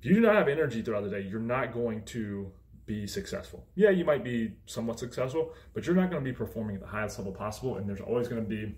If 0.00 0.06
you 0.06 0.14
do 0.14 0.20
not 0.20 0.34
have 0.34 0.48
energy 0.48 0.82
throughout 0.82 1.04
the 1.04 1.10
day, 1.10 1.26
you're 1.28 1.40
not 1.40 1.72
going 1.72 2.04
to 2.06 2.52
be 2.84 3.06
successful. 3.06 3.66
Yeah, 3.74 3.90
you 3.90 4.04
might 4.04 4.22
be 4.22 4.54
somewhat 4.66 4.98
successful, 4.98 5.52
but 5.74 5.86
you're 5.86 5.96
not 5.96 6.10
going 6.10 6.22
to 6.22 6.30
be 6.30 6.36
performing 6.36 6.76
at 6.76 6.82
the 6.82 6.88
highest 6.88 7.18
level 7.18 7.32
possible. 7.32 7.76
And 7.76 7.88
there's 7.88 8.00
always 8.00 8.28
going 8.28 8.42
to 8.42 8.48
be 8.48 8.76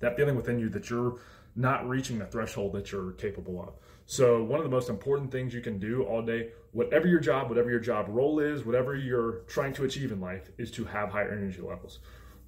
that 0.00 0.16
feeling 0.16 0.36
within 0.36 0.58
you 0.58 0.68
that 0.70 0.88
you're 0.88 1.18
not 1.56 1.88
reaching 1.88 2.18
the 2.18 2.26
threshold 2.26 2.72
that 2.72 2.90
you're 2.90 3.12
capable 3.12 3.60
of. 3.60 3.74
So, 4.06 4.42
one 4.42 4.58
of 4.58 4.64
the 4.64 4.70
most 4.70 4.88
important 4.88 5.30
things 5.30 5.54
you 5.54 5.60
can 5.60 5.78
do 5.78 6.02
all 6.02 6.20
day, 6.20 6.50
whatever 6.72 7.06
your 7.06 7.20
job, 7.20 7.48
whatever 7.48 7.70
your 7.70 7.80
job 7.80 8.06
role 8.08 8.40
is, 8.40 8.64
whatever 8.64 8.94
you're 8.96 9.42
trying 9.46 9.72
to 9.74 9.84
achieve 9.84 10.12
in 10.12 10.20
life, 10.20 10.50
is 10.58 10.70
to 10.72 10.84
have 10.84 11.10
higher 11.10 11.30
energy 11.30 11.60
levels. 11.60 12.00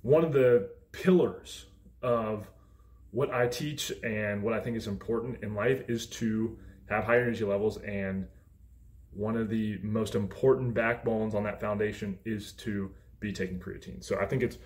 One 0.02 0.24
of 0.24 0.32
the 0.32 0.70
pillars 1.02 1.66
of 2.02 2.48
what 3.10 3.32
I 3.32 3.46
teach 3.46 3.92
and 4.02 4.42
what 4.42 4.54
I 4.54 4.60
think 4.60 4.76
is 4.76 4.86
important 4.86 5.42
in 5.42 5.54
life 5.54 5.82
is 5.88 6.06
to 6.06 6.58
have 6.88 7.04
high 7.04 7.18
energy 7.18 7.44
levels. 7.44 7.76
And 7.78 8.26
one 9.12 9.36
of 9.36 9.48
the 9.48 9.78
most 9.82 10.14
important 10.14 10.74
backbones 10.74 11.34
on 11.34 11.44
that 11.44 11.60
foundation 11.60 12.18
is 12.24 12.52
to 12.52 12.90
be 13.20 13.32
taking 13.32 13.58
creatine. 13.58 14.02
So 14.02 14.18
I 14.18 14.26
think 14.26 14.42
it's 14.42 14.58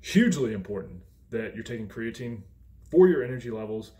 hugely 0.00 0.52
important 0.52 1.00
that 1.30 1.54
you're 1.54 1.64
taking 1.64 1.88
creatine 1.88 2.42
for 2.90 3.08
your 3.08 3.22
energy 3.22 3.50
levels. 3.50 3.92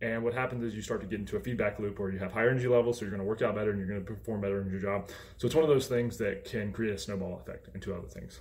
And 0.00 0.22
what 0.22 0.34
happens 0.34 0.62
is 0.62 0.74
you 0.74 0.82
start 0.82 1.00
to 1.00 1.06
get 1.06 1.18
into 1.18 1.36
a 1.36 1.40
feedback 1.40 1.78
loop 1.78 1.98
where 1.98 2.10
you 2.10 2.18
have 2.18 2.32
higher 2.32 2.50
energy 2.50 2.68
levels, 2.68 2.98
so 2.98 3.02
you're 3.02 3.10
going 3.10 3.22
to 3.22 3.26
work 3.26 3.42
out 3.42 3.54
better 3.54 3.70
and 3.70 3.78
you're 3.78 3.88
going 3.88 4.04
to 4.04 4.06
perform 4.06 4.42
better 4.42 4.60
in 4.60 4.70
your 4.70 4.80
job. 4.80 5.08
So 5.38 5.46
it's 5.46 5.54
one 5.54 5.64
of 5.64 5.70
those 5.70 5.86
things 5.86 6.18
that 6.18 6.44
can 6.44 6.72
create 6.72 6.94
a 6.94 6.98
snowball 6.98 7.40
effect 7.40 7.68
into 7.74 7.94
other 7.94 8.08
things. 8.08 8.40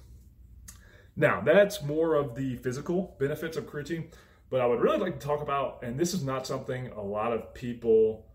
Now, 1.16 1.42
that's 1.42 1.82
more 1.82 2.16
of 2.16 2.36
the 2.36 2.58
physical 2.58 3.16
benefits 3.20 3.56
of 3.56 3.66
creatine, 3.66 4.08
but 4.50 4.62
I 4.62 4.66
would 4.66 4.82
really 4.82 4.98
like 4.98 5.20
to 5.20 5.26
talk 5.26 5.42
about, 5.42 5.82
and 5.82 5.98
this 6.00 6.14
is 6.14 6.24
not 6.24 6.46
something 6.46 6.88
a 6.88 7.02
lot 7.02 7.32
of 7.32 7.54
people 7.54 8.28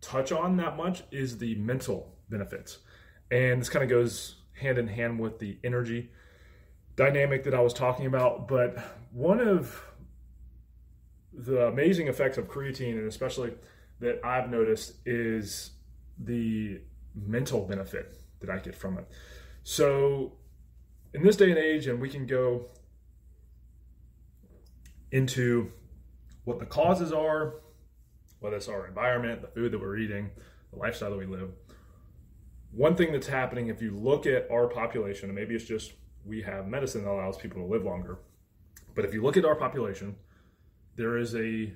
touch 0.00 0.32
on 0.32 0.56
that 0.58 0.76
much, 0.76 1.02
is 1.10 1.38
the 1.38 1.56
mental 1.56 2.16
benefits. 2.28 2.78
And 3.30 3.60
this 3.60 3.68
kind 3.68 3.82
of 3.82 3.90
goes 3.90 4.36
hand 4.52 4.78
in 4.78 4.86
hand 4.86 5.18
with 5.18 5.38
the 5.38 5.58
energy 5.64 6.10
dynamic 6.96 7.44
that 7.44 7.54
I 7.54 7.60
was 7.60 7.72
talking 7.72 8.06
about. 8.06 8.46
But 8.46 8.78
one 9.12 9.40
of 9.40 9.82
the 11.32 11.66
amazing 11.66 12.08
effects 12.08 12.38
of 12.38 12.48
creatine, 12.48 12.98
and 12.98 13.08
especially 13.08 13.52
that 14.00 14.24
I've 14.24 14.50
noticed, 14.50 14.94
is 15.06 15.70
the 16.18 16.80
mental 17.14 17.66
benefit 17.66 18.20
that 18.40 18.50
I 18.50 18.58
get 18.58 18.74
from 18.74 18.98
it. 18.98 19.06
So 19.62 20.32
in 21.12 21.22
this 21.22 21.36
day 21.36 21.50
and 21.50 21.58
age, 21.58 21.86
and 21.86 22.00
we 22.00 22.08
can 22.08 22.26
go 22.26 22.66
into 25.10 25.72
what 26.44 26.58
the 26.58 26.66
causes 26.66 27.12
are, 27.12 27.54
whether 28.38 28.56
it's 28.56 28.68
our 28.68 28.86
environment, 28.86 29.42
the 29.42 29.48
food 29.48 29.72
that 29.72 29.80
we're 29.80 29.98
eating, 29.98 30.30
the 30.72 30.78
lifestyle 30.78 31.10
that 31.10 31.18
we 31.18 31.26
live. 31.26 31.50
One 32.72 32.94
thing 32.94 33.12
that's 33.12 33.26
happening, 33.26 33.68
if 33.68 33.82
you 33.82 33.96
look 33.96 34.26
at 34.26 34.48
our 34.50 34.68
population, 34.68 35.28
and 35.28 35.34
maybe 35.34 35.54
it's 35.54 35.64
just 35.64 35.92
we 36.24 36.42
have 36.42 36.68
medicine 36.68 37.04
that 37.04 37.10
allows 37.10 37.36
people 37.36 37.60
to 37.62 37.66
live 37.66 37.84
longer, 37.84 38.20
but 38.94 39.04
if 39.04 39.12
you 39.12 39.22
look 39.22 39.36
at 39.36 39.44
our 39.44 39.56
population, 39.56 40.16
there 40.96 41.16
is 41.16 41.34
a 41.34 41.72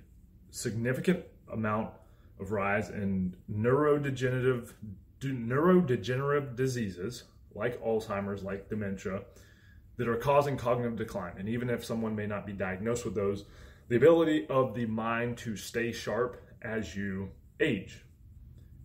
significant 0.51 1.25
amount 1.53 1.91
of 2.41 2.53
rise 2.53 2.91
in 2.91 3.35
neurodegenerative 3.51 4.73
neurodegenerative 5.23 6.55
diseases 6.55 7.25
like 7.55 7.83
Alzheimer's, 7.83 8.43
like 8.43 8.69
dementia, 8.69 9.23
that 9.97 10.09
are 10.09 10.17
causing 10.17 10.57
cognitive 10.57 10.97
decline. 10.97 11.35
And 11.39 11.49
even 11.49 11.71
if 11.71 11.85
someone 11.85 12.17
may 12.17 12.27
not 12.27 12.47
be 12.47 12.53
diagnosed 12.53 13.05
with 13.05 13.15
those, 13.15 13.45
the 13.89 13.97
ability 13.97 14.47
of 14.49 14.75
the 14.75 14.87
mind 14.87 15.37
to 15.39 15.57
stay 15.57 15.93
sharp 15.93 16.43
as 16.63 16.97
you 16.97 17.31
age. 17.61 18.05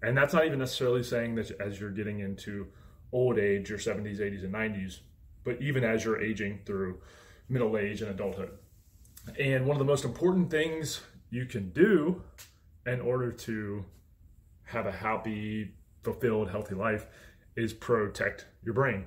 And 0.01 0.17
that's 0.17 0.33
not 0.33 0.45
even 0.45 0.59
necessarily 0.59 1.03
saying 1.03 1.35
that 1.35 1.51
as 1.59 1.79
you're 1.79 1.91
getting 1.91 2.19
into 2.19 2.67
old 3.11 3.39
age, 3.39 3.69
your 3.69 3.79
70s, 3.79 4.19
80s, 4.19 4.43
and 4.43 4.53
90s, 4.53 4.99
but 5.43 5.61
even 5.61 5.83
as 5.83 6.05
you're 6.05 6.21
aging 6.21 6.59
through 6.65 6.99
middle 7.47 7.77
age 7.77 8.01
and 8.01 8.11
adulthood. 8.11 8.51
And 9.39 9.65
one 9.65 9.75
of 9.75 9.79
the 9.79 9.85
most 9.85 10.05
important 10.05 10.49
things 10.51 11.01
you 11.31 11.45
can 11.45 11.71
do 11.71 12.21
in 12.85 13.01
order 13.01 13.31
to 13.31 13.85
have 14.63 14.85
a 14.85 14.91
happy, 14.91 15.73
fulfilled, 16.03 16.49
healthy 16.49 16.75
life 16.75 17.07
is 17.55 17.73
protect 17.73 18.45
your 18.69 18.75
brain. 18.75 19.05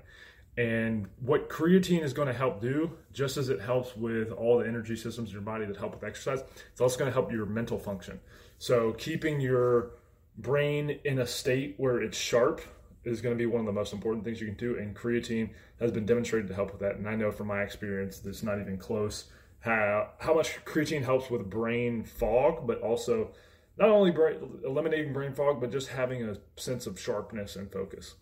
And 0.59 1.07
what 1.21 1.49
creatine 1.49 2.03
is 2.03 2.13
going 2.13 2.29
to 2.29 2.35
help 2.35 2.61
do, 2.61 2.91
just 3.13 3.37
as 3.39 3.49
it 3.49 3.61
helps 3.61 3.97
with 3.97 4.33
all 4.33 4.59
the 4.59 4.67
energy 4.67 4.97
systems 4.97 5.31
in 5.31 5.33
your 5.33 5.43
body 5.43 5.65
that 5.65 5.77
help 5.77 5.95
with 5.95 6.05
exercise, 6.05 6.43
it's 6.71 6.81
also 6.81 6.99
going 6.99 7.11
to 7.11 7.13
help 7.13 7.33
your 7.33 7.47
mental 7.47 7.79
function. 7.79 8.21
So, 8.59 8.93
keeping 8.93 9.41
your 9.41 9.93
brain 10.37 10.99
in 11.05 11.21
a 11.21 11.27
state 11.27 11.75
where 11.79 12.03
it's 12.03 12.19
sharp 12.19 12.61
is 13.05 13.21
going 13.21 13.35
to 13.35 13.39
be 13.39 13.47
one 13.47 13.61
of 13.61 13.67
the 13.67 13.73
most 13.73 13.93
important 13.93 14.25
things 14.25 14.41
you 14.41 14.47
can 14.47 14.57
do. 14.57 14.79
And 14.79 14.95
creatine 14.95 15.51
has 15.81 15.91
been 15.91 16.05
demonstrated 16.05 16.49
to 16.49 16.55
help 16.55 16.71
with 16.71 16.81
that. 16.81 16.97
And 16.97 17.09
I 17.09 17.17
know 17.17 17.31
from 17.31 17.47
my 17.47 17.63
experience, 17.63 18.21
it's 18.25 18.43
not 18.43 18.61
even 18.61 18.77
close 18.77 19.25
how, 19.61 20.11
how 20.19 20.35
much 20.35 20.63
creatine 20.65 21.03
helps 21.05 21.31
with 21.31 21.49
brain 21.49 22.05
fog, 22.05 22.67
but 22.67 22.81
also 22.83 23.31
not 23.79 23.89
only 23.89 24.11
brain, 24.11 24.37
eliminating 24.65 25.13
brain 25.13 25.33
fog, 25.33 25.61
but 25.61 25.73
just 25.73 25.89
having 25.89 26.23
a 26.25 26.37
sense 26.57 26.87
of 26.87 27.01
sharpness 27.01 27.57
and 27.57 27.73
focus. 27.73 28.15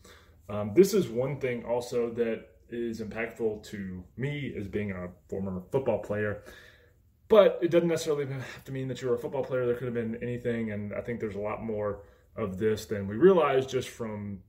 Um, 0.50 0.72
this 0.74 0.94
is 0.94 1.08
one 1.08 1.38
thing 1.38 1.64
also 1.64 2.10
that 2.10 2.46
is 2.70 3.00
impactful 3.00 3.62
to 3.64 4.04
me 4.16 4.52
as 4.58 4.66
being 4.66 4.90
a 4.90 5.08
former 5.28 5.62
football 5.70 5.98
player. 5.98 6.42
But 7.28 7.60
it 7.62 7.70
doesn't 7.70 7.88
necessarily 7.88 8.26
have 8.26 8.64
to 8.64 8.72
mean 8.72 8.88
that 8.88 9.00
you're 9.00 9.14
a 9.14 9.18
football 9.18 9.44
player. 9.44 9.64
There 9.64 9.76
could 9.76 9.84
have 9.84 9.94
been 9.94 10.18
anything, 10.20 10.72
and 10.72 10.92
I 10.92 11.00
think 11.00 11.20
there's 11.20 11.36
a 11.36 11.40
lot 11.40 11.62
more 11.62 12.02
of 12.36 12.58
this 12.58 12.86
than 12.86 13.06
we 13.06 13.16
realize 13.16 13.66
just 13.66 13.88
from 13.88 14.40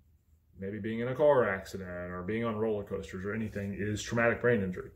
maybe 0.59 0.79
being 0.79 0.99
in 0.99 1.07
a 1.07 1.15
car 1.15 1.47
accident 1.47 1.89
or 1.89 2.23
being 2.23 2.43
on 2.43 2.55
roller 2.55 2.83
coasters 2.83 3.23
or 3.23 3.33
anything 3.33 3.75
is 3.77 4.01
traumatic 4.01 4.41
brain 4.41 4.63
injury. 4.63 4.89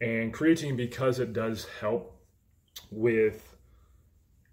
And 0.00 0.32
creatine, 0.32 0.76
because 0.76 1.18
it 1.18 1.32
does 1.32 1.66
help 1.80 2.20
with 2.90 3.56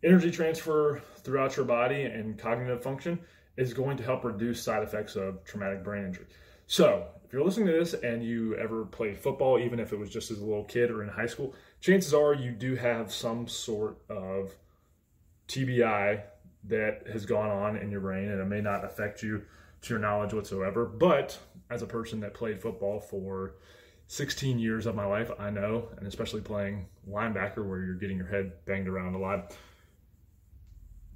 energy 0.04 0.32
transfer 0.32 1.02
throughout 1.18 1.56
your 1.56 1.66
body 1.66 2.04
and 2.04 2.38
cognitive 2.38 2.82
function, 2.82 3.20
is 3.58 3.74
going 3.74 3.98
to 3.98 4.04
help 4.04 4.24
reduce 4.24 4.62
side 4.62 4.84
effects 4.84 5.16
of 5.16 5.44
traumatic 5.44 5.84
brain 5.84 6.06
injury. 6.06 6.26
So, 6.68 7.08
if 7.26 7.32
you're 7.32 7.44
listening 7.44 7.68
to 7.68 7.74
this 7.74 7.94
and 7.94 8.24
you 8.24 8.56
ever 8.56 8.86
played 8.86 9.18
football, 9.18 9.60
even 9.60 9.80
if 9.80 9.92
it 9.92 10.00
was 10.00 10.10
just 10.10 10.32
as 10.32 10.40
a 10.40 10.46
little 10.46 10.64
kid 10.64 10.92
or 10.92 11.04
in 11.04 11.10
high 11.10 11.26
school, 11.26 11.54
chances 11.82 12.14
are 12.14 12.34
you 12.34 12.52
do 12.52 12.76
have 12.76 13.12
some 13.12 13.48
sort 13.48 13.98
of 14.10 14.52
TBI 15.48 16.22
that 16.66 17.08
has 17.12 17.26
gone 17.26 17.50
on 17.50 17.76
in 17.76 17.92
your 17.92 18.02
brain 18.02 18.30
and 18.30 18.40
it 18.40 18.46
may 18.46 18.62
not 18.62 18.86
affect 18.86 19.22
you 19.22 19.44
to 19.82 19.90
your 19.94 20.00
knowledge 20.00 20.34
whatsoever. 20.34 20.86
But 20.86 21.38
as 21.70 21.82
a 21.82 21.88
person 21.88 22.20
that 22.22 22.34
played 22.34 22.62
football 22.62 23.00
for 23.00 23.56
16 24.08 24.60
years 24.60 24.86
of 24.86 24.96
my 24.96 25.06
life, 25.06 25.32
I 25.40 25.50
know, 25.50 25.90
and 25.98 26.08
especially 26.08 26.42
playing 26.42 26.88
linebacker 27.10 27.68
where 27.68 27.84
you're 27.84 27.96
getting 27.96 28.18
your 28.18 28.28
head 28.28 28.54
banged 28.66 28.88
around 28.88 29.16
a 29.16 29.20
lot, 29.20 29.56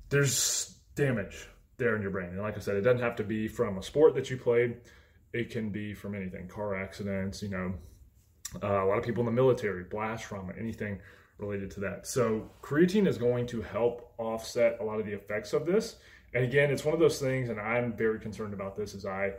there's 0.09 0.75
damage 0.95 1.47
there 1.77 1.95
in 1.95 2.01
your 2.01 2.11
brain. 2.11 2.29
And 2.29 2.41
like 2.41 2.57
I 2.57 2.59
said, 2.59 2.75
it 2.75 2.81
doesn't 2.81 3.01
have 3.01 3.15
to 3.17 3.23
be 3.23 3.47
from 3.47 3.77
a 3.77 3.83
sport 3.83 4.15
that 4.15 4.29
you 4.29 4.37
played. 4.37 4.77
It 5.33 5.49
can 5.49 5.69
be 5.69 5.93
from 5.93 6.15
anything, 6.15 6.47
car 6.47 6.75
accidents, 6.75 7.43
you 7.43 7.49
know, 7.49 7.73
uh, 8.63 8.83
a 8.83 8.85
lot 8.85 8.97
of 8.97 9.03
people 9.03 9.21
in 9.21 9.25
the 9.25 9.31
military, 9.31 9.83
blast 9.83 10.23
trauma, 10.23 10.53
anything 10.59 10.99
related 11.37 11.69
to 11.71 11.79
that. 11.81 12.07
So 12.07 12.49
creatine 12.63 13.07
is 13.07 13.17
going 13.17 13.45
to 13.47 13.61
help 13.61 14.13
offset 14.17 14.77
a 14.79 14.83
lot 14.83 14.99
of 14.99 15.05
the 15.05 15.13
effects 15.13 15.53
of 15.53 15.65
this. 15.65 15.97
And 16.33 16.43
again, 16.43 16.71
it's 16.71 16.83
one 16.83 16.93
of 16.93 16.99
those 16.99 17.19
things, 17.19 17.49
and 17.49 17.59
I'm 17.59 17.93
very 17.93 18.19
concerned 18.19 18.53
about 18.53 18.75
this 18.75 18.95
as 18.95 19.05
I 19.05 19.33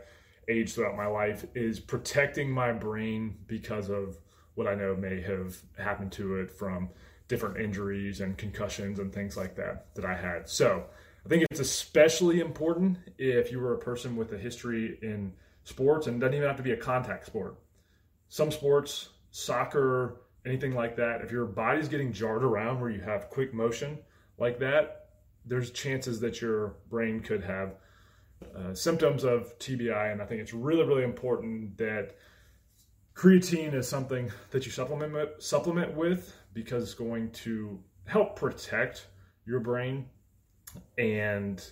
age 0.47 0.73
throughout 0.73 0.95
my 0.95 1.07
life, 1.07 1.45
is 1.55 1.79
protecting 1.79 2.49
my 2.49 2.71
brain 2.71 3.37
because 3.47 3.89
of 3.89 4.17
what 4.55 4.67
I 4.67 4.75
know 4.75 4.95
may 4.95 5.21
have 5.21 5.57
happened 5.77 6.11
to 6.13 6.37
it 6.37 6.49
from 6.49 6.89
different 7.27 7.57
injuries 7.57 8.21
and 8.21 8.37
concussions 8.37 8.99
and 8.99 9.13
things 9.13 9.35
like 9.35 9.55
that 9.57 9.93
that 9.95 10.05
I 10.05 10.15
had. 10.15 10.49
So 10.49 10.85
I 11.29 11.31
think 11.31 11.45
it's 11.51 11.59
especially 11.59 12.39
important 12.39 12.97
if 13.19 13.51
you 13.51 13.59
were 13.59 13.75
a 13.75 13.77
person 13.77 14.15
with 14.15 14.33
a 14.33 14.37
history 14.39 14.97
in 15.03 15.31
sports 15.63 16.07
and 16.07 16.19
doesn't 16.19 16.33
even 16.33 16.47
have 16.47 16.57
to 16.57 16.63
be 16.63 16.71
a 16.71 16.77
contact 16.77 17.27
sport. 17.27 17.59
Some 18.29 18.49
sports, 18.49 19.09
soccer, 19.29 20.21
anything 20.43 20.73
like 20.73 20.95
that, 20.95 21.21
if 21.21 21.31
your 21.31 21.45
body's 21.45 21.87
getting 21.87 22.11
jarred 22.11 22.43
around 22.43 22.81
where 22.81 22.89
you 22.89 23.01
have 23.01 23.29
quick 23.29 23.53
motion 23.53 23.99
like 24.39 24.57
that, 24.57 25.09
there's 25.45 25.69
chances 25.69 26.19
that 26.21 26.41
your 26.41 26.77
brain 26.89 27.19
could 27.19 27.43
have 27.43 27.75
uh, 28.55 28.73
symptoms 28.73 29.23
of 29.23 29.55
TBI. 29.59 30.11
And 30.11 30.23
I 30.23 30.25
think 30.25 30.41
it's 30.41 30.55
really, 30.55 30.83
really 30.83 31.03
important 31.03 31.77
that 31.77 32.15
creatine 33.13 33.75
is 33.75 33.87
something 33.87 34.31
that 34.49 34.65
you 34.65 34.71
supplement 34.71 35.43
supplement 35.43 35.93
with 35.93 36.35
because 36.53 36.81
it's 36.81 36.95
going 36.95 37.29
to 37.33 37.79
help 38.07 38.35
protect 38.35 39.05
your 39.45 39.59
brain 39.59 40.07
and 40.97 41.63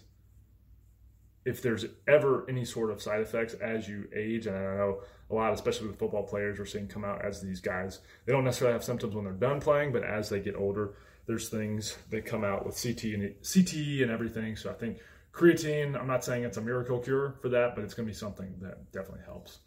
if 1.45 1.61
there's 1.61 1.85
ever 2.07 2.45
any 2.49 2.65
sort 2.65 2.91
of 2.91 3.01
side 3.01 3.21
effects 3.21 3.53
as 3.53 3.87
you 3.87 4.09
age, 4.13 4.47
and 4.47 4.55
I 4.55 4.75
know 4.75 5.01
a 5.29 5.33
lot, 5.33 5.53
especially 5.53 5.87
with 5.87 5.97
football 5.97 6.23
players, 6.23 6.59
we're 6.59 6.65
seeing 6.65 6.87
come 6.87 7.05
out 7.05 7.23
as 7.23 7.41
these 7.41 7.61
guys, 7.61 7.99
they 8.25 8.33
don't 8.33 8.43
necessarily 8.43 8.73
have 8.73 8.83
symptoms 8.83 9.15
when 9.15 9.23
they're 9.23 9.33
done 9.33 9.61
playing, 9.61 9.93
but 9.93 10.03
as 10.03 10.27
they 10.27 10.41
get 10.41 10.55
older, 10.55 10.95
there's 11.25 11.49
things 11.49 11.97
that 12.09 12.25
come 12.25 12.43
out 12.43 12.65
with 12.65 12.81
CT 12.81 13.03
and 13.13 13.35
CTE 13.43 14.01
and 14.01 14.11
everything. 14.11 14.55
So 14.57 14.69
I 14.69 14.73
think 14.73 14.99
creatine, 15.31 15.97
I'm 15.97 16.07
not 16.07 16.25
saying 16.25 16.43
it's 16.43 16.57
a 16.57 16.61
miracle 16.61 16.99
cure 16.99 17.35
for 17.41 17.49
that, 17.49 17.75
but 17.75 17.83
it's 17.83 17.93
going 17.93 18.07
to 18.07 18.11
be 18.11 18.17
something 18.17 18.53
that 18.61 18.91
definitely 18.91 19.23
helps. 19.25 19.59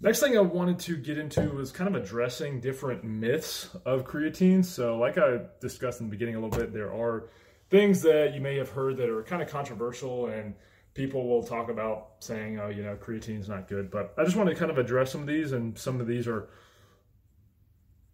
Next 0.00 0.20
thing 0.20 0.36
I 0.36 0.40
wanted 0.40 0.78
to 0.80 0.96
get 0.96 1.16
into 1.16 1.40
was 1.50 1.72
kind 1.72 1.94
of 1.94 2.00
addressing 2.00 2.60
different 2.60 3.02
myths 3.02 3.70
of 3.86 4.04
creatine. 4.04 4.62
So, 4.64 4.98
like 4.98 5.16
I 5.16 5.40
discussed 5.60 6.00
in 6.00 6.08
the 6.08 6.10
beginning 6.10 6.34
a 6.34 6.40
little 6.40 6.56
bit, 6.56 6.74
there 6.74 6.92
are 6.92 7.30
things 7.70 8.02
that 8.02 8.34
you 8.34 8.40
may 8.40 8.56
have 8.56 8.70
heard 8.70 8.96
that 8.98 9.08
are 9.08 9.22
kind 9.22 9.42
of 9.42 9.48
controversial 9.48 10.26
and 10.26 10.54
people 10.96 11.28
will 11.28 11.42
talk 11.42 11.68
about 11.68 12.12
saying, 12.20 12.58
oh, 12.58 12.68
you 12.68 12.82
know, 12.82 12.96
creatine's 12.96 13.48
not 13.48 13.68
good. 13.68 13.90
But 13.90 14.14
I 14.16 14.24
just 14.24 14.36
want 14.36 14.48
to 14.48 14.54
kind 14.54 14.70
of 14.70 14.78
address 14.78 15.12
some 15.12 15.20
of 15.20 15.26
these, 15.26 15.52
and 15.52 15.78
some 15.78 16.00
of 16.00 16.06
these 16.06 16.26
are 16.26 16.48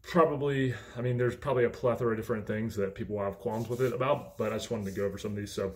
probably, 0.03 0.75
I 0.97 1.01
mean, 1.01 1.17
there's 1.17 1.37
probably 1.37 1.65
a 1.65 1.71
plethora 1.71 2.11
of 2.11 2.17
different 2.17 2.47
things 2.47 2.75
that 2.77 2.95
people 2.95 3.19
have 3.21 3.39
qualms 3.39 3.69
with 3.69 3.81
it 3.81 3.93
about, 3.93 4.37
but 4.37 4.53
I 4.53 4.57
just 4.57 4.71
wanted 4.71 4.87
to 4.87 5.01
go 5.01 5.07
over 5.07 5.17
some 5.17 5.31
of 5.31 5.37
these. 5.37 5.53
So, 5.53 5.75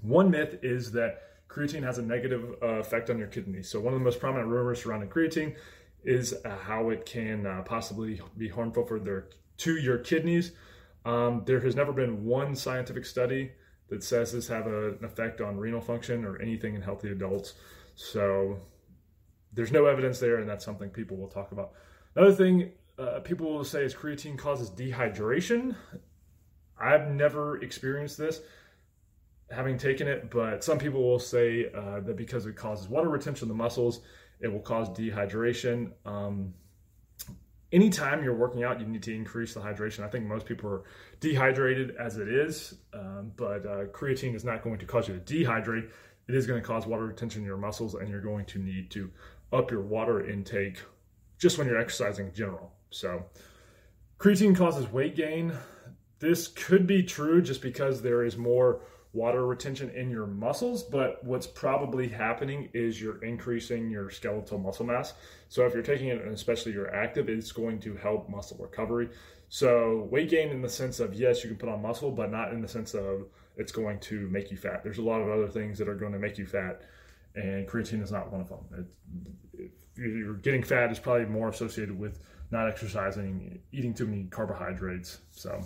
one 0.00 0.30
myth 0.30 0.58
is 0.62 0.90
that 0.92 1.48
creatine 1.48 1.84
has 1.84 1.98
a 1.98 2.02
negative 2.02 2.56
uh, 2.60 2.80
effect 2.80 3.08
on 3.08 3.18
your 3.18 3.28
kidneys. 3.28 3.68
So, 3.68 3.78
one 3.80 3.94
of 3.94 4.00
the 4.00 4.04
most 4.04 4.18
prominent 4.18 4.50
rumors 4.50 4.82
surrounding 4.82 5.08
creatine 5.08 5.54
is 6.02 6.34
uh, 6.44 6.56
how 6.64 6.90
it 6.90 7.06
can 7.06 7.46
uh, 7.46 7.62
possibly 7.62 8.20
be 8.36 8.48
harmful 8.48 8.84
for 8.84 8.98
their 8.98 9.28
to 9.58 9.76
your 9.76 9.98
kidneys. 9.98 10.52
Um, 11.04 11.42
there 11.46 11.60
has 11.60 11.74
never 11.74 11.92
been 11.92 12.24
one 12.24 12.54
scientific 12.54 13.04
study 13.04 13.52
that 13.88 14.02
says 14.02 14.32
this 14.32 14.48
have 14.48 14.66
a, 14.66 14.90
an 14.90 15.04
effect 15.04 15.40
on 15.40 15.58
renal 15.58 15.80
function 15.80 16.24
or 16.24 16.40
anything 16.40 16.74
in 16.74 16.82
healthy 16.82 17.10
adults. 17.10 17.54
So 17.94 18.60
there's 19.52 19.72
no 19.72 19.86
evidence 19.86 20.18
there, 20.18 20.38
and 20.38 20.48
that's 20.48 20.64
something 20.64 20.88
people 20.90 21.16
will 21.16 21.28
talk 21.28 21.52
about. 21.52 21.72
Another 22.14 22.34
thing 22.34 22.72
uh, 22.98 23.20
people 23.20 23.52
will 23.52 23.64
say 23.64 23.84
is 23.84 23.94
creatine 23.94 24.38
causes 24.38 24.70
dehydration. 24.70 25.74
I've 26.80 27.10
never 27.10 27.62
experienced 27.62 28.18
this 28.18 28.40
having 29.50 29.76
taken 29.76 30.08
it, 30.08 30.30
but 30.30 30.64
some 30.64 30.78
people 30.78 31.02
will 31.02 31.18
say 31.18 31.70
uh, 31.74 32.00
that 32.00 32.16
because 32.16 32.46
it 32.46 32.56
causes 32.56 32.88
water 32.88 33.08
retention 33.08 33.44
in 33.44 33.48
the 33.48 33.54
muscles, 33.54 34.00
it 34.40 34.48
will 34.48 34.60
cause 34.60 34.88
dehydration. 34.90 35.92
Um, 36.04 36.54
anytime 37.72 38.22
you're 38.22 38.34
working 38.34 38.64
out, 38.64 38.78
you 38.80 38.86
need 38.86 39.02
to 39.02 39.14
increase 39.14 39.54
the 39.54 39.60
hydration. 39.60 40.04
I 40.04 40.08
think 40.08 40.26
most 40.26 40.46
people 40.46 40.70
are 40.70 40.82
dehydrated 41.20 41.96
as 41.96 42.18
it 42.18 42.28
is, 42.28 42.74
um, 42.92 43.32
but 43.36 43.66
uh, 43.66 43.84
creatine 43.86 44.34
is 44.34 44.44
not 44.44 44.62
going 44.62 44.78
to 44.78 44.86
cause 44.86 45.08
you 45.08 45.18
to 45.18 45.20
dehydrate. 45.20 45.88
It 46.28 46.34
is 46.34 46.46
going 46.46 46.60
to 46.60 46.66
cause 46.66 46.86
water 46.86 47.06
retention 47.06 47.42
in 47.42 47.46
your 47.46 47.56
muscles, 47.56 47.94
and 47.94 48.08
you're 48.08 48.20
going 48.20 48.44
to 48.46 48.58
need 48.58 48.90
to 48.92 49.10
up 49.52 49.70
your 49.70 49.80
water 49.80 50.28
intake 50.28 50.78
just 51.38 51.58
when 51.58 51.66
you're 51.66 51.80
exercising 51.80 52.28
in 52.28 52.34
general. 52.34 52.72
So, 52.90 53.24
creatine 54.18 54.56
causes 54.56 54.86
weight 54.92 55.16
gain. 55.16 55.52
This 56.20 56.46
could 56.46 56.86
be 56.86 57.02
true 57.02 57.42
just 57.42 57.60
because 57.60 58.00
there 58.00 58.22
is 58.22 58.36
more 58.36 58.82
water 59.12 59.46
retention 59.46 59.90
in 59.90 60.10
your 60.10 60.26
muscles, 60.26 60.82
but 60.82 61.22
what's 61.22 61.46
probably 61.46 62.08
happening 62.08 62.70
is 62.72 63.00
you're 63.00 63.22
increasing 63.22 63.90
your 63.90 64.10
skeletal 64.10 64.58
muscle 64.58 64.86
mass. 64.86 65.12
So 65.48 65.66
if 65.66 65.74
you're 65.74 65.82
taking 65.82 66.08
it, 66.08 66.22
and 66.22 66.32
especially 66.32 66.72
you're 66.72 66.94
active, 66.94 67.28
it's 67.28 67.52
going 67.52 67.80
to 67.80 67.94
help 67.96 68.30
muscle 68.30 68.56
recovery. 68.58 69.10
So 69.50 70.08
weight 70.10 70.30
gain 70.30 70.48
in 70.48 70.62
the 70.62 70.68
sense 70.68 70.98
of 70.98 71.14
yes, 71.14 71.44
you 71.44 71.50
can 71.50 71.58
put 71.58 71.68
on 71.68 71.82
muscle, 71.82 72.10
but 72.10 72.30
not 72.30 72.52
in 72.52 72.62
the 72.62 72.68
sense 72.68 72.94
of 72.94 73.26
it's 73.56 73.70
going 73.70 74.00
to 74.00 74.28
make 74.28 74.50
you 74.50 74.56
fat. 74.56 74.82
There's 74.82 74.98
a 74.98 75.02
lot 75.02 75.20
of 75.20 75.28
other 75.28 75.48
things 75.48 75.78
that 75.78 75.88
are 75.88 75.94
going 75.94 76.12
to 76.12 76.18
make 76.18 76.38
you 76.38 76.46
fat, 76.46 76.80
and 77.34 77.68
creatine 77.68 78.02
is 78.02 78.10
not 78.10 78.32
one 78.32 78.40
of 78.40 78.48
them. 78.48 78.88
It, 79.58 79.70
you're 79.94 80.34
getting 80.34 80.62
fat 80.62 80.90
is 80.90 80.98
probably 80.98 81.26
more 81.26 81.50
associated 81.50 81.98
with 81.98 82.18
not 82.50 82.66
exercising, 82.66 83.60
eating 83.72 83.92
too 83.92 84.06
many 84.06 84.24
carbohydrates. 84.24 85.18
So, 85.32 85.60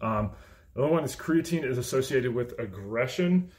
um, 0.00 0.30
the 0.76 0.82
other 0.82 0.92
one 0.92 1.04
is 1.04 1.16
creatine 1.16 1.64
is 1.64 1.78
associated 1.78 2.34
with 2.34 2.58
aggression, 2.58 3.50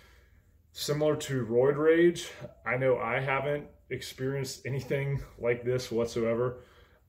similar 0.71 1.15
to 1.15 1.47
roid 1.47 1.75
rage. 1.75 2.29
I 2.63 2.77
know 2.77 2.99
I 2.99 3.19
haven't 3.19 3.65
experienced 3.89 4.67
anything 4.67 5.23
like 5.39 5.63
this 5.63 5.91
whatsoever. 5.91 6.59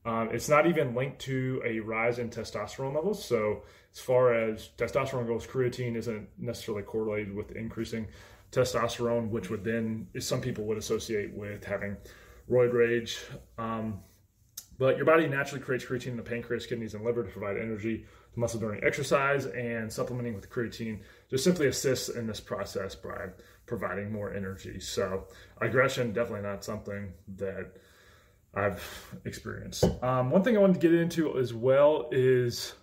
Um, 0.05 0.29
it's 0.31 0.49
not 0.49 0.65
even 0.65 0.95
linked 0.95 1.19
to 1.19 1.61
a 1.63 1.79
rise 1.81 2.17
in 2.17 2.31
testosterone 2.31 2.95
levels. 2.95 3.23
So, 3.23 3.61
as 3.93 3.99
far 3.99 4.33
as 4.33 4.69
testosterone 4.77 5.27
goes, 5.27 5.45
creatine 5.45 5.95
isn't 5.95 6.27
necessarily 6.39 6.83
correlated 6.83 7.35
with 7.35 7.51
increasing 7.51 8.07
testosterone, 8.51 9.29
which 9.29 9.51
would 9.51 9.63
then, 9.63 10.07
some 10.17 10.41
people 10.41 10.63
would 10.65 10.79
associate 10.79 11.31
with 11.35 11.63
having 11.63 11.95
roid 12.49 12.73
rage. 12.73 13.19
Um, 13.59 13.99
but 14.79 14.95
your 14.95 15.05
body 15.05 15.27
naturally 15.27 15.63
creates 15.63 15.85
creatine 15.85 16.07
in 16.07 16.17
the 16.17 16.23
pancreas, 16.23 16.65
kidneys, 16.65 16.95
and 16.95 17.05
liver 17.05 17.23
to 17.23 17.29
provide 17.29 17.57
energy 17.57 18.05
muscle 18.39 18.59
during 18.59 18.83
exercise, 18.83 19.45
and 19.45 19.91
supplementing 19.91 20.33
with 20.33 20.49
creatine 20.49 21.01
just 21.29 21.43
simply 21.43 21.67
assists 21.67 22.09
in 22.09 22.27
this 22.27 22.39
process 22.39 22.95
by 22.95 23.27
providing 23.65 24.11
more 24.11 24.33
energy. 24.33 24.79
So, 24.79 25.27
aggression 25.61 26.13
definitely 26.13 26.47
not 26.47 26.63
something 26.63 27.13
that 27.37 27.71
I've 28.55 29.15
experienced. 29.25 29.85
Um, 30.03 30.31
one 30.31 30.43
thing 30.43 30.57
I 30.57 30.59
wanted 30.59 30.73
to 30.73 30.79
get 30.79 30.93
into 30.93 31.37
as 31.37 31.53
well 31.53 32.09
is 32.11 32.73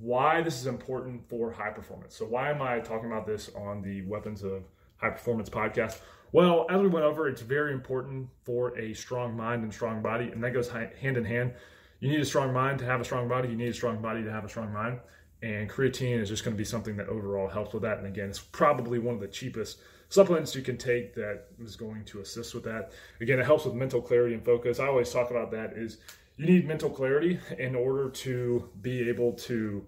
why 0.00 0.42
this 0.42 0.60
is 0.60 0.66
important 0.66 1.28
for 1.28 1.52
high 1.52 1.70
performance. 1.70 2.16
So, 2.16 2.24
why 2.24 2.50
am 2.50 2.60
I 2.60 2.80
talking 2.80 3.06
about 3.06 3.26
this 3.26 3.50
on 3.54 3.82
the 3.82 4.02
Weapons 4.02 4.42
of 4.42 4.64
High 4.96 5.10
Performance 5.10 5.48
podcast? 5.48 6.00
Well, 6.32 6.66
as 6.68 6.80
we 6.80 6.88
went 6.88 7.04
over, 7.04 7.28
it's 7.28 7.42
very 7.42 7.72
important 7.72 8.28
for 8.42 8.76
a 8.76 8.92
strong 8.94 9.36
mind 9.36 9.62
and 9.62 9.72
strong 9.72 10.02
body, 10.02 10.30
and 10.32 10.42
that 10.42 10.52
goes 10.52 10.68
hand 10.68 11.16
in 11.16 11.24
hand. 11.24 11.54
You 12.00 12.10
need 12.10 12.20
a 12.20 12.24
strong 12.24 12.52
mind 12.52 12.78
to 12.80 12.84
have 12.84 13.00
a 13.00 13.04
strong 13.04 13.28
body. 13.28 13.48
You 13.48 13.56
need 13.56 13.68
a 13.68 13.74
strong 13.74 14.02
body 14.02 14.22
to 14.22 14.30
have 14.30 14.44
a 14.44 14.48
strong 14.48 14.72
mind. 14.72 15.00
And 15.42 15.68
creatine 15.68 16.20
is 16.20 16.28
just 16.28 16.44
going 16.44 16.54
to 16.54 16.58
be 16.58 16.64
something 16.64 16.96
that 16.96 17.08
overall 17.08 17.48
helps 17.48 17.74
with 17.74 17.82
that. 17.82 17.98
And 17.98 18.06
again, 18.06 18.30
it's 18.30 18.38
probably 18.38 18.98
one 18.98 19.14
of 19.14 19.20
the 19.20 19.28
cheapest 19.28 19.78
supplements 20.08 20.54
you 20.54 20.62
can 20.62 20.76
take 20.76 21.14
that 21.14 21.48
is 21.60 21.76
going 21.76 22.04
to 22.06 22.20
assist 22.20 22.54
with 22.54 22.64
that. 22.64 22.92
Again, 23.20 23.38
it 23.40 23.44
helps 23.44 23.64
with 23.64 23.74
mental 23.74 24.00
clarity 24.00 24.34
and 24.34 24.44
focus. 24.44 24.78
I 24.78 24.86
always 24.86 25.12
talk 25.12 25.30
about 25.30 25.50
that 25.50 25.74
is 25.74 25.98
you 26.36 26.46
need 26.46 26.66
mental 26.66 26.90
clarity 26.90 27.38
in 27.58 27.74
order 27.74 28.10
to 28.10 28.70
be 28.80 29.08
able 29.08 29.32
to 29.32 29.86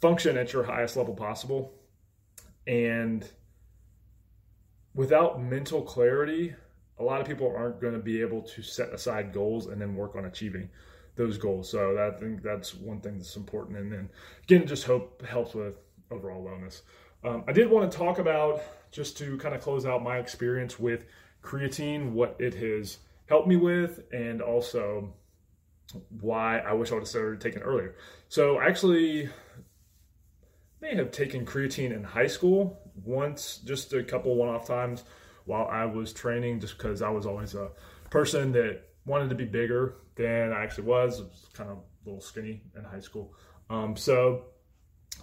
function 0.00 0.36
at 0.36 0.52
your 0.52 0.64
highest 0.64 0.96
level 0.96 1.14
possible. 1.14 1.74
And 2.66 3.28
without 4.94 5.42
mental 5.42 5.82
clarity, 5.82 6.54
a 6.98 7.02
lot 7.02 7.20
of 7.20 7.26
people 7.26 7.52
aren't 7.56 7.80
going 7.80 7.94
to 7.94 8.00
be 8.00 8.20
able 8.20 8.42
to 8.42 8.62
set 8.62 8.92
aside 8.92 9.32
goals 9.32 9.66
and 9.66 9.80
then 9.80 9.94
work 9.94 10.16
on 10.16 10.24
achieving 10.24 10.68
those 11.16 11.38
goals. 11.38 11.70
So 11.70 11.94
that, 11.94 12.14
I 12.14 12.18
think 12.18 12.42
that's 12.42 12.74
one 12.74 13.00
thing 13.00 13.18
that's 13.18 13.36
important. 13.36 13.78
And 13.78 13.92
then 13.92 14.10
again, 14.44 14.66
just 14.66 14.84
hope 14.84 15.24
helps 15.24 15.54
with 15.54 15.74
overall 16.10 16.44
wellness. 16.44 16.82
Um, 17.22 17.44
I 17.48 17.52
did 17.52 17.70
want 17.70 17.90
to 17.90 17.96
talk 17.96 18.18
about 18.18 18.60
just 18.90 19.16
to 19.18 19.38
kind 19.38 19.54
of 19.54 19.60
close 19.60 19.86
out 19.86 20.02
my 20.02 20.18
experience 20.18 20.78
with 20.78 21.06
creatine, 21.42 22.12
what 22.12 22.36
it 22.38 22.54
has 22.54 22.98
helped 23.26 23.48
me 23.48 23.56
with, 23.56 24.00
and 24.12 24.42
also 24.42 25.14
why 26.20 26.58
I 26.58 26.72
wish 26.72 26.90
I 26.90 26.94
would 26.94 27.02
have 27.02 27.08
started 27.08 27.40
taking 27.40 27.62
earlier. 27.62 27.96
So 28.28 28.58
I 28.58 28.66
actually 28.66 29.28
may 30.80 30.94
have 30.96 31.10
taken 31.10 31.46
creatine 31.46 31.94
in 31.94 32.04
high 32.04 32.26
school 32.26 32.80
once, 33.04 33.58
just 33.64 33.92
a 33.92 34.02
couple 34.02 34.34
one-off 34.36 34.66
times 34.66 35.04
while 35.44 35.66
I 35.66 35.84
was 35.84 36.12
training, 36.12 36.60
just 36.60 36.76
because 36.76 37.02
I 37.02 37.10
was 37.10 37.26
always 37.26 37.54
a 37.54 37.70
person 38.10 38.52
that 38.52 38.82
wanted 39.06 39.28
to 39.30 39.34
be 39.34 39.44
bigger 39.44 39.96
than 40.16 40.52
I 40.52 40.62
actually 40.62 40.84
was. 40.84 41.20
I 41.20 41.24
was 41.24 41.46
kind 41.54 41.70
of 41.70 41.78
a 41.78 41.80
little 42.04 42.20
skinny 42.20 42.62
in 42.76 42.84
high 42.84 43.00
school. 43.00 43.34
Um, 43.70 43.96
so 43.96 44.46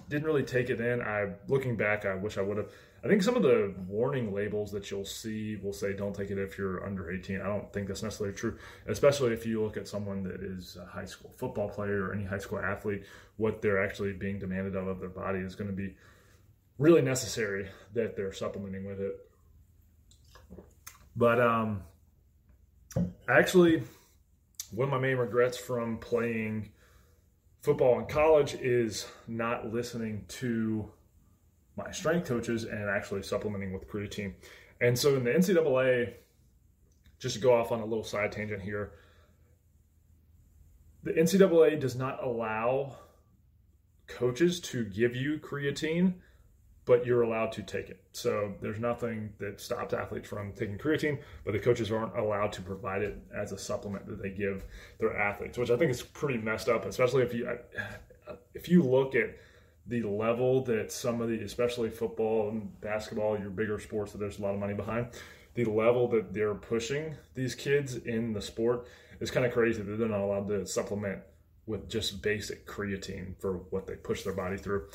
didn't 0.10 0.26
really 0.26 0.44
take 0.44 0.70
it 0.70 0.80
in. 0.80 1.02
I 1.02 1.34
looking 1.48 1.76
back, 1.76 2.06
I 2.06 2.16
wish 2.16 2.38
I 2.38 2.42
would 2.42 2.58
have. 2.58 2.70
I 3.04 3.08
think 3.08 3.24
some 3.24 3.36
of 3.36 3.42
the 3.42 3.74
warning 3.88 4.34
labels 4.34 4.72
that 4.74 4.92
you'll 4.92 5.06
see 5.06 5.56
will 5.56 5.74
say 5.74 5.94
don't 5.94 6.16
take 6.16 6.30
it 6.30 6.38
if 6.38 6.58
you're 6.58 6.86
under 6.86 7.12
18. 7.12 7.42
I 7.42 7.48
don't 7.48 7.72
think 7.74 7.88
that's 7.88 8.04
necessarily 8.04 8.36
true, 8.36 8.58
especially 8.88 9.34
if 9.34 9.46
you 9.46 9.64
look 9.64 9.76
at 9.76 9.88
someone 9.88 10.22
that 10.24 10.44
is 10.44 10.78
a 10.80 10.86
high 10.86 11.06
school 11.06 11.32
football 11.36 11.68
player 11.68 12.06
or 12.06 12.14
any 12.14 12.26
high 12.26 12.38
school 12.38 12.60
athlete. 12.60 13.04
What 13.38 13.62
they're 13.62 13.84
actually 13.84 14.14
being 14.14 14.38
demanded 14.38 14.76
of 14.76 14.88
of 14.88 15.00
their 15.00 15.10
body 15.10 15.40
is 15.40 15.56
going 15.56 15.70
to 15.70 15.76
be 15.76 15.96
really 16.78 17.02
necessary 17.02 17.70
that 17.94 18.16
they're 18.16 18.34
supplementing 18.34 18.86
with 18.86 19.00
it. 19.00 19.14
But 21.16 21.42
um, 21.42 21.84
actually, 23.28 23.84
one 24.72 24.88
of 24.88 24.92
my 24.92 25.00
main 25.00 25.18
regrets 25.18 25.58
from 25.58 25.98
playing 25.98 26.72
football 27.62 28.00
in 28.00 28.06
college 28.06 28.56
is 28.56 29.08
not 29.28 29.72
listening 29.72 30.26
to 30.28 30.92
my 31.78 31.92
strength 31.92 32.28
coaches 32.28 32.64
and 32.64 32.90
actually 32.90 33.24
supplementing 33.24 33.72
with 33.74 33.88
creatine. 33.88 34.34
And 34.82 34.98
so 34.98 35.16
in 35.16 35.24
the 35.24 35.32
NCAA, 35.32 36.14
just 37.20 37.36
to 37.36 37.42
go 37.42 37.54
off 37.54 37.72
on 37.72 37.82
a 37.82 37.86
little 37.86 38.04
side 38.04 38.32
tangent 38.32 38.62
here, 38.62 38.94
the 41.04 41.12
NCAA 41.12 41.80
does 41.80 41.96
not 41.96 42.24
allow 42.24 42.96
coaches 44.08 44.60
to 44.60 44.86
give 44.86 45.16
you 45.16 45.38
creatine 45.40 46.16
but 46.86 47.06
you're 47.06 47.22
allowed 47.22 47.52
to 47.54 47.62
take 47.62 47.90
it. 47.90 48.02
So 48.12 48.54
there's 48.62 48.80
nothing 48.80 49.34
that 49.40 49.62
stops 49.62 49.94
athletes 49.94 50.28
from 50.28 50.54
taking 50.54 50.78
creatine, 50.78 51.20
but 51.46 51.54
the 51.54 51.60
coaches 51.60 51.92
aren't 51.92 52.18
allowed 52.18 52.52
to 52.54 52.62
provide 52.62 53.02
it 53.04 53.20
as 53.36 53.52
a 53.52 53.58
supplement 53.58 54.08
that 54.08 54.22
they 54.22 54.30
give 54.30 54.66
their 55.00 55.16
athletes, 55.16 55.58
which 55.58 55.70
I 55.70 55.78
think 55.78 55.92
is 55.92 56.02
pretty 56.02 56.40
messed 56.40 56.70
up, 56.70 56.86
especially 56.86 57.24
if 57.24 57.34
you 57.34 57.48
if 58.54 58.70
you 58.70 58.84
look 58.84 59.16
at 59.16 59.38
the 59.88 60.04
level 60.04 60.64
that 60.64 60.92
some 60.92 61.22
of 61.22 61.30
the 61.30 61.40
especially 61.40 61.90
football 61.90 62.50
and 62.50 62.80
basketball, 62.82 63.38
your 63.38 63.50
bigger 63.50 63.80
sports 63.80 64.12
that 64.12 64.20
there's 64.20 64.40
a 64.40 64.42
lot 64.42 64.54
of 64.54 64.60
money 64.60 64.74
behind, 64.74 65.08
the 65.56 65.66
level 65.66 66.08
that 66.08 66.34
they're 66.34 66.56
pushing 66.56 67.16
these 67.36 67.56
kids 67.56 67.96
in 67.98 68.34
the 68.34 68.42
sport 68.42 68.88
is 69.20 69.32
kind 69.32 69.46
of 69.46 69.52
crazy 69.52 69.82
that 69.82 69.98
they're 69.98 70.08
not 70.08 70.22
allowed 70.22 70.48
to 70.48 70.66
supplement 70.66 71.20
with 71.66 71.90
just 71.90 72.22
basic 72.22 72.66
creatine 72.66 73.36
for 73.40 73.58
what 73.70 73.88
they 73.88 73.96
push 73.96 74.24
their 74.24 74.34
body 74.34 74.58
through. 74.58 74.88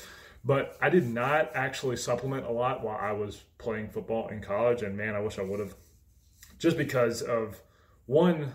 But 0.47 0.77
I 0.81 0.89
did 0.89 1.05
not 1.05 1.51
actually 1.55 1.97
supplement 1.97 2.45
a 2.45 2.51
lot 2.51 2.81
while 2.81 2.97
I 2.97 3.11
was 3.11 3.43
playing 3.57 3.89
football 3.89 4.29
in 4.29 4.41
college. 4.41 4.81
And 4.81 4.95
man, 4.95 5.13
I 5.13 5.19
wish 5.19 5.37
I 5.37 5.41
would 5.41 5.59
have. 5.59 5.75
Just 6.57 6.77
because 6.77 7.21
of 7.21 7.61
one, 8.05 8.53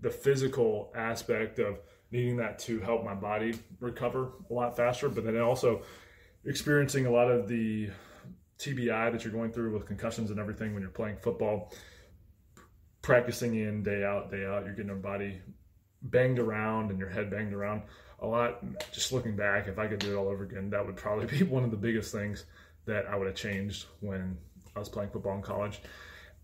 the 0.00 0.10
physical 0.10 0.92
aspect 0.96 1.60
of 1.60 1.78
needing 2.10 2.36
that 2.38 2.58
to 2.60 2.80
help 2.80 3.04
my 3.04 3.14
body 3.14 3.54
recover 3.78 4.32
a 4.50 4.52
lot 4.52 4.76
faster, 4.76 5.08
but 5.08 5.24
then 5.24 5.38
also 5.38 5.82
experiencing 6.44 7.06
a 7.06 7.10
lot 7.10 7.30
of 7.30 7.46
the 7.46 7.90
TBI 8.58 9.12
that 9.12 9.22
you're 9.22 9.32
going 9.32 9.52
through 9.52 9.72
with 9.72 9.86
concussions 9.86 10.32
and 10.32 10.40
everything 10.40 10.74
when 10.74 10.82
you're 10.82 10.90
playing 10.90 11.16
football, 11.18 11.72
practicing 13.02 13.54
in 13.54 13.84
day 13.84 14.02
out, 14.02 14.32
day 14.32 14.44
out, 14.44 14.64
you're 14.64 14.74
getting 14.74 14.88
your 14.88 14.96
body 14.96 15.40
banged 16.02 16.38
around 16.38 16.90
and 16.90 16.98
your 16.98 17.08
head 17.08 17.30
banged 17.30 17.52
around 17.52 17.82
a 18.20 18.26
lot. 18.26 18.62
Just 18.92 19.12
looking 19.12 19.36
back, 19.36 19.68
if 19.68 19.78
I 19.78 19.86
could 19.86 19.98
do 19.98 20.12
it 20.12 20.16
all 20.16 20.28
over 20.28 20.44
again, 20.44 20.70
that 20.70 20.84
would 20.84 20.96
probably 20.96 21.26
be 21.38 21.44
one 21.44 21.64
of 21.64 21.70
the 21.70 21.76
biggest 21.76 22.12
things 22.12 22.44
that 22.86 23.06
I 23.06 23.16
would 23.16 23.26
have 23.26 23.36
changed 23.36 23.86
when 24.00 24.36
I 24.74 24.78
was 24.78 24.88
playing 24.88 25.10
football 25.10 25.34
in 25.34 25.42
college. 25.42 25.80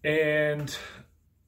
And 0.03 0.77